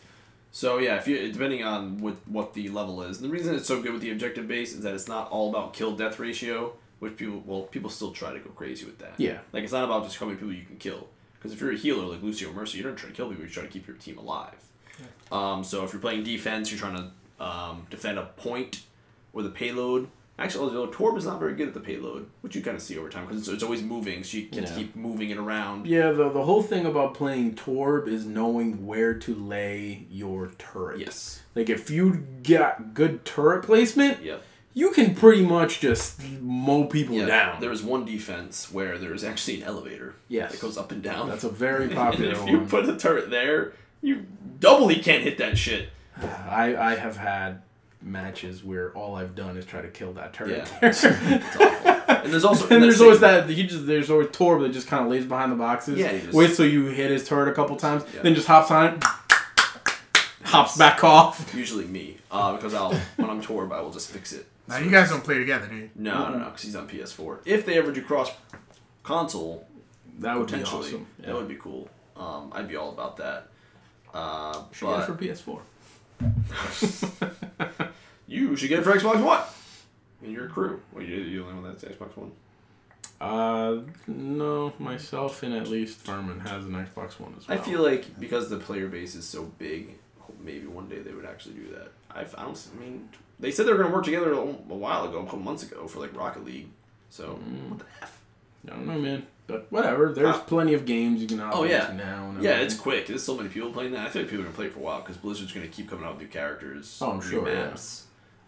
[0.56, 3.68] So yeah, if you depending on what what the level is, and the reason it's
[3.68, 6.72] so good with the objective base is that it's not all about kill death ratio,
[6.98, 9.12] which people well people still try to go crazy with that.
[9.18, 9.40] Yeah.
[9.52, 11.76] Like it's not about just how many people you can kill, because if you're a
[11.76, 13.98] healer like Lucio Mercy, you don't try to kill people, you try to keep your
[13.98, 14.54] team alive.
[15.30, 18.80] Um, so if you're playing defense, you're trying to um, defend a point
[19.34, 20.08] or the payload.
[20.38, 22.98] Actually, although Torb is not very good at the payload, which you kind of see
[22.98, 24.74] over time because it's, it's always moving, so you can Yeah.
[24.74, 25.86] keep moving it around.
[25.86, 31.00] Yeah, the, the whole thing about playing Torb is knowing where to lay your turret.
[31.00, 31.40] Yes.
[31.54, 34.42] Like, if you got good turret placement, Yep.
[34.74, 37.60] you can pretty much just mow people Yeah, down.
[37.62, 40.16] There was one defense where there was actually an elevator.
[40.28, 40.52] Yes.
[40.52, 41.30] That goes up and down.
[41.30, 43.72] That's a very and popular if you put a turret there,
[44.02, 44.26] you
[44.60, 45.88] doubly can't hit that shit.
[46.46, 47.62] I, I have had
[48.06, 50.70] matches where all I've done is try to kill that turret.
[50.80, 50.90] Yeah.
[50.90, 50.90] there.
[50.92, 51.04] It's
[51.56, 52.06] awful.
[52.08, 55.04] And there's also and there's always that he just there's always Torb that just kind
[55.04, 55.98] of lays behind the boxes.
[55.98, 58.22] Yeah, he just- waits till you hit his turret a couple times, Yeah.
[58.22, 59.04] then just hops on it,
[60.44, 61.52] hops back off.
[61.54, 64.46] Usually me, uh, because I'll when I'm Torb, I will just fix it.
[64.68, 65.90] Now you guys don't play together, do you?
[65.94, 67.38] No, no, no, because he's on PS4.
[67.44, 68.30] If they ever do cross
[69.04, 69.66] console,
[70.18, 71.06] That would be potentially, awesome.
[71.20, 71.88] that would be cool.
[72.16, 73.48] Um, I'd be all about that.
[74.14, 75.60] Uh, Should get it but for
[76.20, 77.32] PS4.
[78.26, 79.42] you should get it for Xbox One.
[80.22, 80.80] And your crew.
[80.92, 82.32] Well, you you the only one that's Xbox One.
[83.20, 87.58] Uh, no, myself and at least Furman has an Xbox One as well.
[87.58, 89.96] I feel like because the player base is so big,
[90.42, 91.92] maybe one day they would actually do that.
[92.10, 92.68] I've, I don't.
[92.76, 93.08] I mean,
[93.40, 95.86] they said they were going to work together a, while ago, a couple months ago,
[95.86, 96.68] for like Rocket League.
[97.10, 98.20] So what the f?
[98.66, 99.26] I don't know, man.
[99.46, 100.12] But whatever.
[100.12, 102.30] There's Uh, plenty of games you can Oh yeah, now.
[102.30, 102.50] And yeah.
[102.50, 102.66] everything.
[102.66, 103.06] It's quick.
[103.06, 104.06] There's so many people playing that.
[104.06, 105.88] I feel like people are gonna play it for a while because Blizzard's gonna keep
[105.88, 106.98] coming out with new characters.
[107.00, 107.74] Oh, I'm new sure, yeah.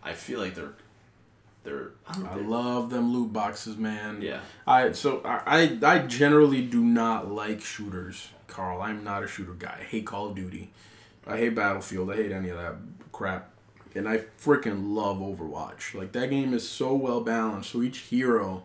[0.05, 0.11] Maps.
[0.11, 0.73] I feel like they're,
[1.65, 1.91] they're.
[2.09, 2.31] I don't know.
[2.31, 4.21] I they're- love them loot boxes, man.
[4.23, 4.41] Yeah.
[4.67, 8.81] I so I, I I generally do not like shooters, Carl.
[8.83, 9.79] I'm not a shooter guy.
[9.81, 10.71] I hate Call of Duty.
[11.27, 12.11] I hate Battlefield.
[12.11, 12.77] I hate any of that
[13.13, 13.51] crap.
[13.95, 15.95] And I freaking love Overwatch.
[15.95, 17.71] Like that game is so well balanced.
[17.71, 18.65] So each hero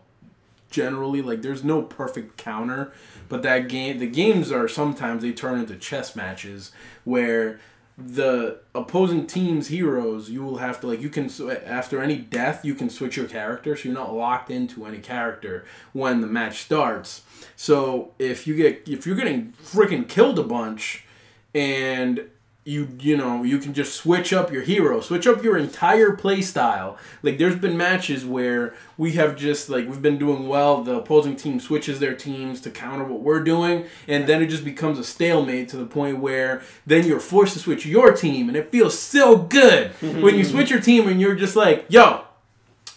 [0.70, 2.92] generally like there's no perfect counter,
[3.30, 6.72] but that game the games are sometimes they turn into chess matches
[7.04, 7.60] where
[7.98, 11.30] the opposing team's heroes you will have to like you can
[11.64, 15.64] after any death you can switch your character so you're not locked into any character
[15.92, 17.22] when the match starts.
[17.56, 21.06] So if you get if you're getting freaking killed a bunch
[21.54, 22.30] and
[22.66, 26.42] you you know you can just switch up your hero switch up your entire play
[26.42, 30.96] style like there's been matches where we have just like we've been doing well the
[30.96, 34.98] opposing team switches their teams to counter what we're doing and then it just becomes
[34.98, 38.72] a stalemate to the point where then you're forced to switch your team and it
[38.72, 39.92] feels so good.
[40.02, 42.24] When you switch your team and you're just like yo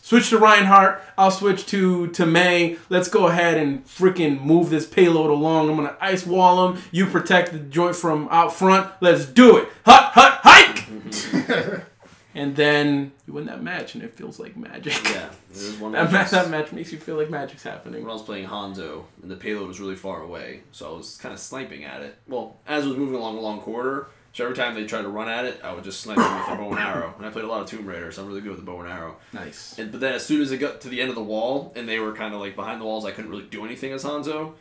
[0.07, 1.03] Switch to Reinhardt.
[1.19, 2.77] I'll switch to to Mei.
[2.89, 5.69] Let's go ahead and freaking move this payload along.
[5.69, 6.81] I'm gonna ice wall him.
[6.93, 8.89] You protect the joint from out front.
[9.01, 9.69] Let's do it.
[9.85, 10.77] Hut hut hike.
[10.87, 11.81] Mm-hmm.
[12.37, 14.95] and then you win that match, and it feels like magic.
[15.07, 15.29] Yeah,
[15.81, 16.13] one that, match.
[16.13, 18.03] match, that match makes you feel like magic's happening.
[18.03, 21.17] when I was playing Hanzo, and the payload was really far away, so I was
[21.17, 22.15] kind of sniping at it.
[22.29, 25.09] Well, as I was moving along a long corridor, so every time they tried to
[25.09, 27.15] run at it, I would just snipe them with a bow and arrow.
[27.17, 28.83] And I played a lot of Tomb Raider, so I'm really good with the bow
[28.83, 29.17] and arrow.
[29.33, 29.79] Nice.
[29.79, 31.89] And, but then as soon as it got to the end of the wall, and
[31.89, 34.53] they were kind of like behind the walls, I couldn't really do anything as Hanzo.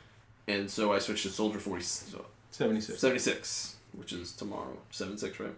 [0.48, 2.98] And so I switched to Soldier 40, so 76.
[3.02, 4.78] 76, which is tomorrow.
[4.92, 5.50] 76, right?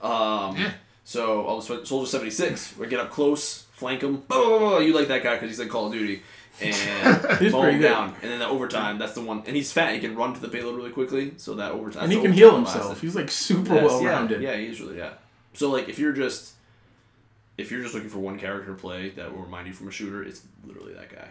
[0.00, 0.72] Um, Yeah.
[1.04, 4.22] So I was Soldier 76, where I get up close, flank him.
[4.26, 4.78] Blah, blah, blah, blah.
[4.78, 6.22] You like that guy because he's like Call of Duty.
[6.60, 7.88] And He's mow pretty him good.
[7.88, 8.14] down.
[8.22, 9.42] And then the overtime, that's the one.
[9.46, 9.92] And he's fat.
[9.94, 11.34] He can run to the payload really quickly.
[11.36, 12.04] So that overtime.
[12.04, 12.86] And he can heal himself.
[12.86, 13.04] lasted.
[13.04, 14.40] He's like super Yes, well rounded.
[14.42, 15.14] Yeah, yeah, he is really, yeah.
[15.52, 16.52] So like if you're just
[17.58, 20.22] if you're just looking for one character play that will remind you from a shooter,
[20.22, 21.28] it's literally that guy.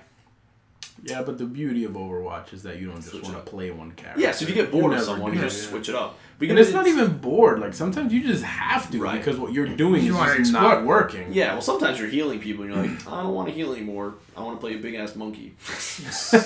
[1.04, 3.70] Yeah, but the beauty of Overwatch is that you don't just Switch want to play
[3.70, 4.22] one character.
[4.22, 5.70] Yeah, so if you get bored of someone, you just yeah.
[5.70, 6.18] switch it up.
[6.38, 7.60] But And it's not even bored.
[7.60, 9.18] Like sometimes you just have to Right.
[9.18, 11.32] because what you're doing You is just not working.
[11.32, 14.16] Yeah, well, sometimes you're healing people, and you're like, I don't want to heal anymore.
[14.36, 15.56] I want to play a big ass monkey.
[15.64, 16.38] so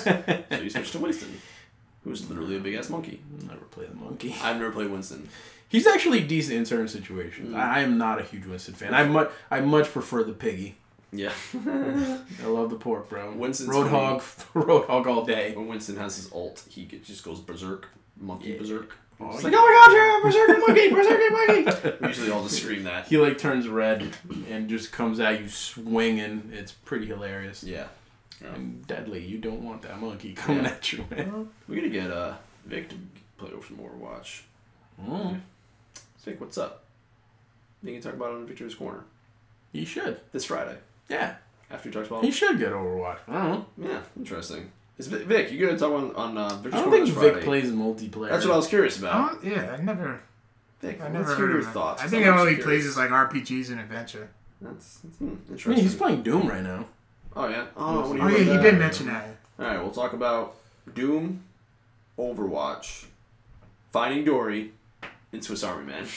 [0.62, 1.42] you switch to Winston,
[2.04, 3.20] who's literally a big ass monkey.
[3.48, 4.36] Never play the monkey.
[4.42, 5.28] I've never played Winston.
[5.70, 7.54] He's actually decent in certain situations.
[7.54, 7.58] Mm.
[7.58, 8.94] I I am not a huge Winston fan.
[8.94, 10.76] I much I much prefer the piggy.
[11.12, 11.32] Yeah,
[11.66, 13.32] I love the pork, bro.
[13.32, 14.20] Winston's Roadhog,
[14.54, 15.54] Roadhog all day.
[15.56, 18.60] when Winston has his ult, he just goes berserk, monkey Yeah.
[18.60, 18.96] berserk.
[19.22, 21.98] Oh, It's like, oh my god, you're a berserker monkey, berserker monkey.
[22.02, 23.08] We usually all just scream that.
[23.08, 24.14] He like turns red
[24.50, 26.52] and just comes at you swinging.
[26.54, 27.88] It's pretty hilarious Yeah.
[28.42, 28.54] Yeah.
[28.56, 29.22] and deadly.
[29.26, 30.70] You don't want that monkey coming Yeah.
[30.72, 31.50] at you, man.
[31.68, 32.96] We're gonna get uh Vic to
[33.38, 34.42] play over some Overwatch.
[35.06, 35.42] Mm.
[36.24, 36.84] Vic, what's up?
[37.84, 39.04] You can talk about it on Victor's Corner
[39.74, 40.20] He should.
[40.32, 40.78] this Friday
[41.10, 41.36] Yeah,
[41.72, 42.24] after he talks about.
[42.24, 43.18] he should get Overwatch.
[43.28, 43.90] I don't know.
[43.90, 44.72] Yeah, interesting.
[45.00, 47.42] Is Vic, Vic you gonna talk on on uh, I don't think Vic Friday?
[47.46, 48.30] plays multiplayer.
[48.30, 49.32] That's what I was curious about.
[49.34, 50.20] Oh yeah, I never,
[50.82, 52.04] Vic, I let's never hear heard your of thoughts.
[52.04, 52.86] I think I'm all he plays curious.
[52.86, 54.30] is like RPGs and adventure.
[54.62, 55.84] That's, that's hmm, I mean, interesting.
[55.84, 56.86] he's playing Doom right now.
[57.36, 57.68] Oh yeah.
[57.78, 58.80] Oh, what do you Oh yeah, he about did that?
[58.80, 59.28] mention that.
[59.58, 60.56] All right, we'll talk about
[60.94, 61.44] Doom,
[62.18, 63.06] Overwatch,
[63.94, 64.72] Finding Dory,
[65.32, 66.06] and Swiss Army Man.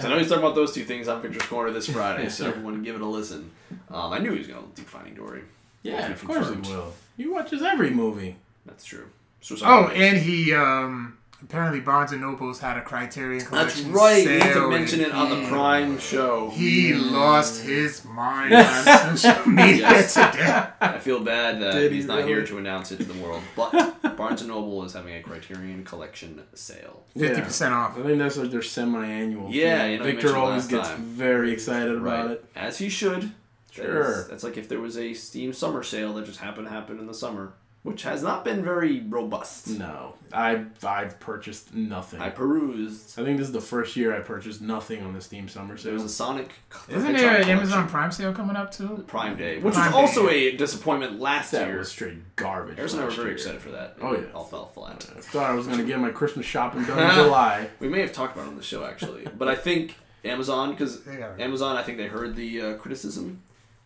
[0.00, 2.46] So I know he's talking about those two things on Victor's Corner this Friday, so
[2.50, 3.50] everyone give it a listen.
[3.90, 5.42] Um, I knew he was going to do Finding Dory.
[5.82, 6.66] Yeah, of course he confirmed.
[6.66, 6.92] will.
[7.16, 8.36] He watches every movie.
[8.66, 9.06] That's true.
[9.40, 13.48] Swiss Oh, Army and he um apparently Barnes and Noble's had a Criterion That's
[13.80, 13.92] collection.
[13.92, 14.26] right.
[14.26, 16.50] We need to sale, mention and it on the Prime show.
[16.50, 20.12] He lost his mind on social media Yes.
[20.12, 20.66] today.
[20.82, 22.28] I feel bad that Did he he's not really?
[22.28, 23.72] here to announce it to the world, but
[24.18, 27.04] Barnes and Noble is having a Criterion Collection sale.
[27.16, 27.98] Fifty percent off.
[27.98, 29.50] I think that's like their semi-annual.
[29.50, 29.92] Yeah, thing.
[29.92, 31.02] you know, you Victor mentioned always last gets time.
[31.04, 32.30] very excited about Right.
[32.32, 32.44] it.
[32.54, 33.32] As he should.
[33.76, 34.10] That Sure.
[34.20, 36.98] is- That's like if there was a Steam summer sale that just happened to happen
[36.98, 37.52] in the summer,
[37.82, 39.68] which has not been very robust.
[39.68, 42.20] No, I I've purchased nothing.
[42.20, 43.18] I perused.
[43.18, 45.84] I, think this is the first year I purchased nothing on the Steam Summer sale.
[45.84, 46.50] There was a Sonic.
[46.90, 47.48] Isn't there an.
[47.48, 49.02] Amazon Prime sale coming up too?
[49.06, 51.78] Prime Day, which Prime was also a disappointment last That year.
[51.78, 52.76] was straight garbage.
[52.76, 53.36] Harrison and I were last very year.
[53.36, 53.96] excited for that.
[54.02, 54.26] Oh, yeah.
[54.34, 55.08] all fell flat.
[55.16, 57.70] I thought I was gonna get my Christmas shopping done in July.
[57.80, 61.00] We may have talked about it on the show actually, but I think Amazon because
[61.38, 63.40] Amazon I think they heard the uh, criticism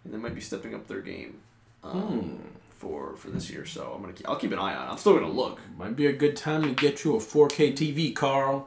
[0.05, 1.41] and they might be stepping up their game
[1.83, 2.37] um, Hmm.
[2.79, 3.65] for for this year.
[3.67, 4.89] So I'm gonna keep, I'll keep an eye on.
[4.89, 4.91] it.
[4.93, 5.59] I'm still gonna look.
[5.79, 8.67] Might be a good time to get you a 4K TV, Carl.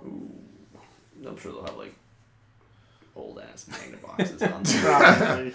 [1.25, 1.93] I'm sure they'll have like
[3.15, 5.51] old ass magnet boxes on there.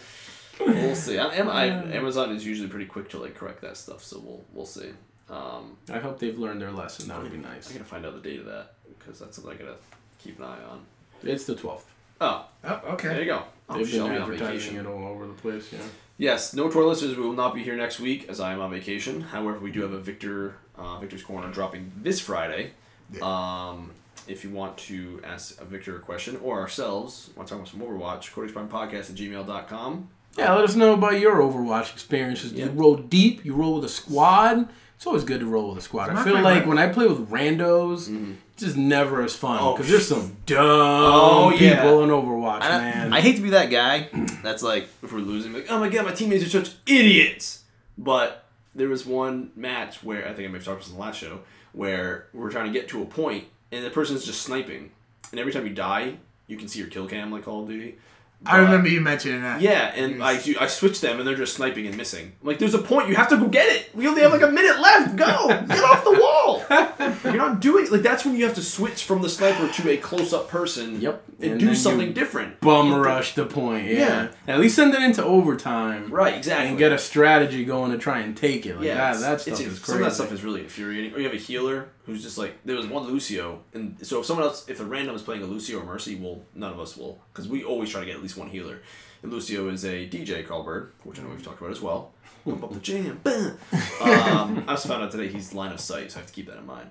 [0.60, 1.18] we'll see.
[1.18, 1.64] I, Am- I,
[1.94, 4.90] Amazon is usually pretty quick to like correct that stuff, so we'll we'll see.
[5.30, 7.08] Um, I hope they've learned their lesson.
[7.08, 7.46] That would be nice.
[7.46, 7.72] I nice.
[7.72, 9.76] gotta find out the date of that because that's something I gotta
[10.22, 10.84] keep an eye on.
[11.22, 11.82] It's the 12th.
[12.20, 13.08] Oh, Oh, Okay.
[13.08, 13.42] there you go.
[13.74, 14.76] Oh, They've been I'll on advertising vacation.
[14.78, 15.72] it all over the place.
[15.72, 15.78] Yeah.
[16.18, 17.16] Yes, no tour listeners.
[17.16, 19.20] We will not be here next week as I am on vacation.
[19.22, 22.72] However, we do have a Victor uh, Victor's Corner dropping this Friday.
[23.20, 23.90] Um,
[24.26, 27.70] if you want to ask a Victor a question or ourselves, want to talk about
[27.72, 28.30] some Overwatch,
[28.70, 30.08] Podcast at gmail.com.
[30.38, 32.52] Yeah, let us know about your Overwatch experiences.
[32.52, 32.64] Do Yeah.
[32.66, 33.44] you roll deep?
[33.44, 34.68] You roll with a squad?
[34.96, 36.10] It's always good to roll with a squad.
[36.10, 38.32] I feel favorite- like when I play with randos, Mm-hmm.
[38.62, 41.82] It's just never as fun Oh, because there's some dumb Oh, yeah.
[41.82, 43.12] people in Overwatch, I, man.
[43.12, 44.08] I hate to be that guy
[44.42, 47.64] that's like, if we're losing, like, oh my god, my teammates are such idiots.
[47.98, 48.44] But
[48.74, 51.00] there was one match where, I think I may have talked about this in the
[51.00, 51.40] last show,
[51.72, 54.90] where we're trying to get to a point and the person's just sniping.
[55.30, 57.96] And every time you die, you can see your kill cam like Call of Duty.
[58.44, 59.60] I remember you mentioning that.
[59.60, 62.32] Yeah, and I I switch them and they're just sniping and missing.
[62.40, 63.08] I'm like, there's a point.
[63.08, 63.94] You have to go get it.
[63.94, 65.16] We only have like a minute left.
[65.16, 66.64] Go get off the wall.
[67.24, 69.96] You're not doing like that's when you have to switch from the sniper to a
[69.96, 71.00] close up person.
[71.00, 71.22] Yep.
[71.40, 72.60] and, And do something different.
[72.60, 73.86] Bum rush the point.
[73.86, 73.98] Yeah.
[73.98, 74.28] Yeah.
[74.54, 76.10] At least send it into overtime.
[76.12, 76.68] Right, exactly.
[76.68, 78.76] And get a strategy going to try and take it.
[78.76, 81.14] Like yeah, that, it's- that it's- stuff is some of that stuff is really infuriating.
[81.14, 84.26] Or you have a healer who's just like there was one Lucio, and so if
[84.26, 86.96] someone else, if a random is playing a Lucio or Mercy, well, none of us
[86.96, 88.80] will because we always try to get at least one healer.
[89.22, 92.12] And Lucio is a DJ Carlbird, which I know we've talked about as well.
[92.44, 93.20] Pump up the jam.
[93.22, 93.56] Bam.
[94.02, 96.46] Um, I also found out today he's line of sight, so I have to keep
[96.48, 96.88] that in mind.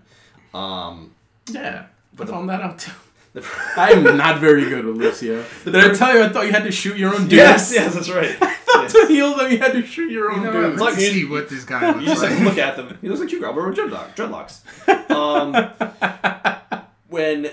[0.53, 1.13] Um,
[1.51, 1.87] yeah.
[2.15, 2.91] But But the- I found that out too.
[3.33, 3.45] the-
[3.77, 5.43] I am not very good with Lucio.
[5.65, 7.33] Did I tell you I thought you had to shoot your own dudes?
[7.33, 8.35] yes, yes, that's right.
[8.41, 8.87] Yeah.
[8.87, 10.61] to heal them, you had to shoot your You own know what?
[10.69, 10.81] dudes.
[10.81, 12.31] Let's Like, you- see what this guy You looks just like.
[12.31, 12.97] have to look at them.
[13.01, 15.11] He looks like you, Carlbird, with dreadlock, dreadlocks.
[15.11, 17.51] Um, when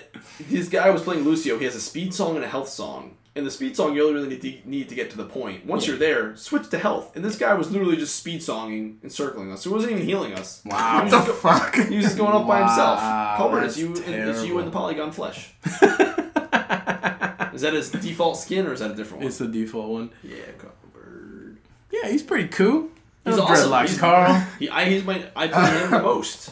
[0.49, 3.17] this guy was playing Lucio, he has a speed song and a health song.
[3.39, 5.65] And the speed song, you only really need to, need to get to the point.
[5.65, 5.91] Once Yeah.
[5.91, 7.15] you're there, switch to health.
[7.15, 9.63] And this guy was literally just speed songing and circling us.
[9.63, 10.61] So he wasn't even healing us.
[10.67, 10.77] Wow.
[10.77, 11.75] He What was the just, fuck?
[11.89, 12.99] he was just going off by himself.
[12.99, 15.53] Wow, Colbert, it's you, and, it's you in the polygon flesh.
[17.55, 19.29] is that his default skin or is that a different one?
[19.29, 20.11] It's the default one.
[20.23, 21.57] yeah, Colbert.
[21.93, 22.89] Yeah, he's pretty cool.
[23.25, 23.71] He's awesome.
[23.71, 24.47] dreadlocks, He's- Carl.
[24.59, 26.51] He, I, he's my, I play him the most.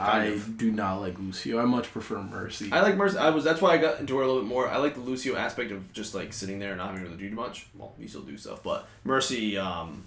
[0.00, 0.56] I of.
[0.58, 1.58] do not like Lucio.
[1.60, 2.70] I much prefer Mercy.
[2.72, 3.18] I like Mercy.
[3.18, 4.68] I was that's why I got into her a little bit more.
[4.68, 7.28] I like the Lucio aspect of just like sitting there and not having to really
[7.28, 7.66] do much.
[7.76, 10.04] Well, you still do stuff, but Mercy, um,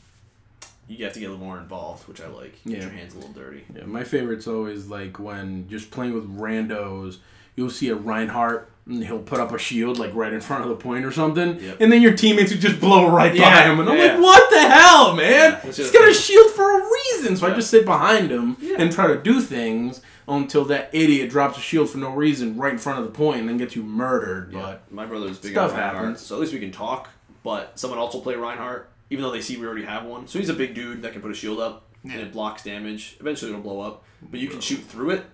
[0.88, 2.62] you have to get a little more involved, which I like.
[2.66, 2.82] Get Yeah.
[2.84, 3.64] your hands a little dirty.
[3.76, 7.18] Yeah, my favorite's always like when just playing with randos,
[7.56, 10.70] you'll see a Reinhardt and he'll put up a shield like right in front of
[10.70, 11.78] the point or something, Yep.
[11.80, 14.04] and then your teammates would just blow right by him, and I'm yeah.
[14.14, 15.52] like, what the hell, man?
[15.64, 18.76] Yeah, He's got a shield for a reason, so I just sit behind him Yeah.
[18.80, 22.72] and try to do things until that idiot drops a shield for no reason right
[22.74, 24.52] in front of the point and then gets you murdered.
[24.54, 26.22] But my brother's big Stuff on Reinhardt, happens.
[26.22, 27.10] so at least we can talk.
[27.44, 30.28] But someone else will play Reinhardt, even though they see we already have one.
[30.28, 33.18] So he's a big dude that can put a shield up and it blocks damage.
[33.20, 35.26] Eventually it'll blow up, but you can shoot through it.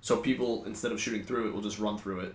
[0.00, 2.34] So people instead of shooting through it, will just run through it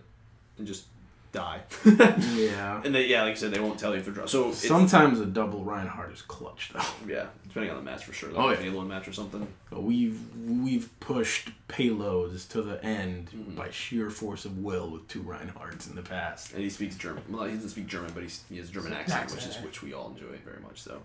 [0.57, 0.85] and just
[1.31, 1.61] die.
[1.83, 4.25] Yeah, and they yeah, like I said, they won't tell you if they're draw.
[4.27, 6.79] So sometimes a double Reinhardt is clutch though.
[7.07, 8.29] Yeah, depending on the match for sure.
[8.29, 8.69] Like Oh, a yeah.
[8.71, 9.47] Halo match or something.
[9.71, 13.55] But we've we've pushed payloads to the end Mm-hmm.
[13.55, 16.53] by sheer force of will with two Reinhardts in the past.
[16.53, 17.23] And he speaks German.
[17.29, 19.65] Well, he doesn't speak German, but he's, he has a German accent, which is Accent.
[19.65, 20.81] which we all enjoy very much.
[20.83, 21.01] So,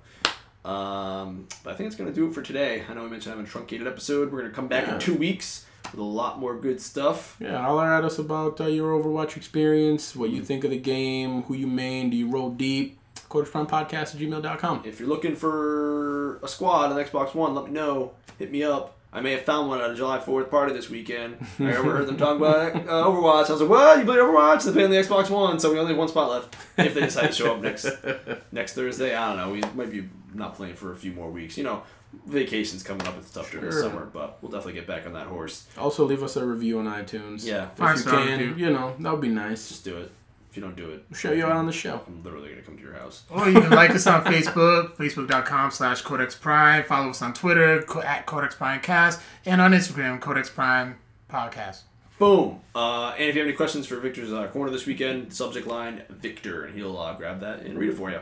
[0.64, 2.82] um, but I think it's gonna do it for today.
[2.88, 4.32] I know we mentioned having a truncated episode.
[4.32, 4.94] We're gonna come back Yeah.
[4.94, 7.36] in two weeks with a lot more good stuff.
[7.40, 11.42] Yeah, holler at us about uh, your Overwatch experience, what you think of the game,
[11.44, 12.98] who you main, do you roll deep?
[13.30, 14.82] CodexPrimePodcast at gmail.com.
[14.84, 18.12] If you're looking for a squad on Xbox One, let me know.
[18.38, 18.96] Hit me up.
[19.10, 21.38] I may have found one at a July 4th party this weekend.
[21.58, 23.48] I ever heard them talk about uh, Overwatch.
[23.48, 23.98] I was like, what?
[23.98, 24.64] You play Overwatch?
[24.64, 26.56] They play on the Xbox One, so we only have one spot left.
[26.76, 27.86] If they decide to show up next
[28.52, 29.50] next Thursday, I don't know.
[29.52, 31.56] We might be not playing for a few more weeks.
[31.56, 31.82] You know,
[32.26, 33.16] vacation's coming up.
[33.18, 35.66] It's tough during the summer, but we'll definitely get back on that horse.
[35.78, 37.46] Also, leave us a review on iTunes.
[37.46, 38.66] Yeah, If Five you can, review.
[38.66, 39.68] you know, that would be nice.
[39.68, 40.12] just do it.
[40.50, 42.00] If you don't do it, we'll Show you out on the show.
[42.06, 43.24] I'm literally going to come to your house.
[43.30, 46.84] Or you can like us on Facebook, facebook.com slash Codex Prime.
[46.84, 50.96] Follow us on Twitter, co- at Codex Prime Cast, and on Instagram, Codex Prime
[51.30, 51.80] Podcast.
[52.18, 52.60] Boom.
[52.74, 56.02] Uh, and if you have any questions for Victor's uh, corner this weekend, subject line
[56.08, 58.20] Victor, and he'll uh, grab that and read it for you.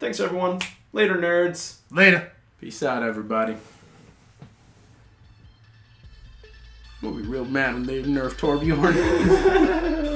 [0.00, 0.60] Thanks, everyone.
[0.92, 1.76] Later, nerds.
[1.90, 2.32] Later.
[2.60, 3.56] Peace out, everybody.
[7.00, 10.10] We'll be real mad when they nerf Torbjorn.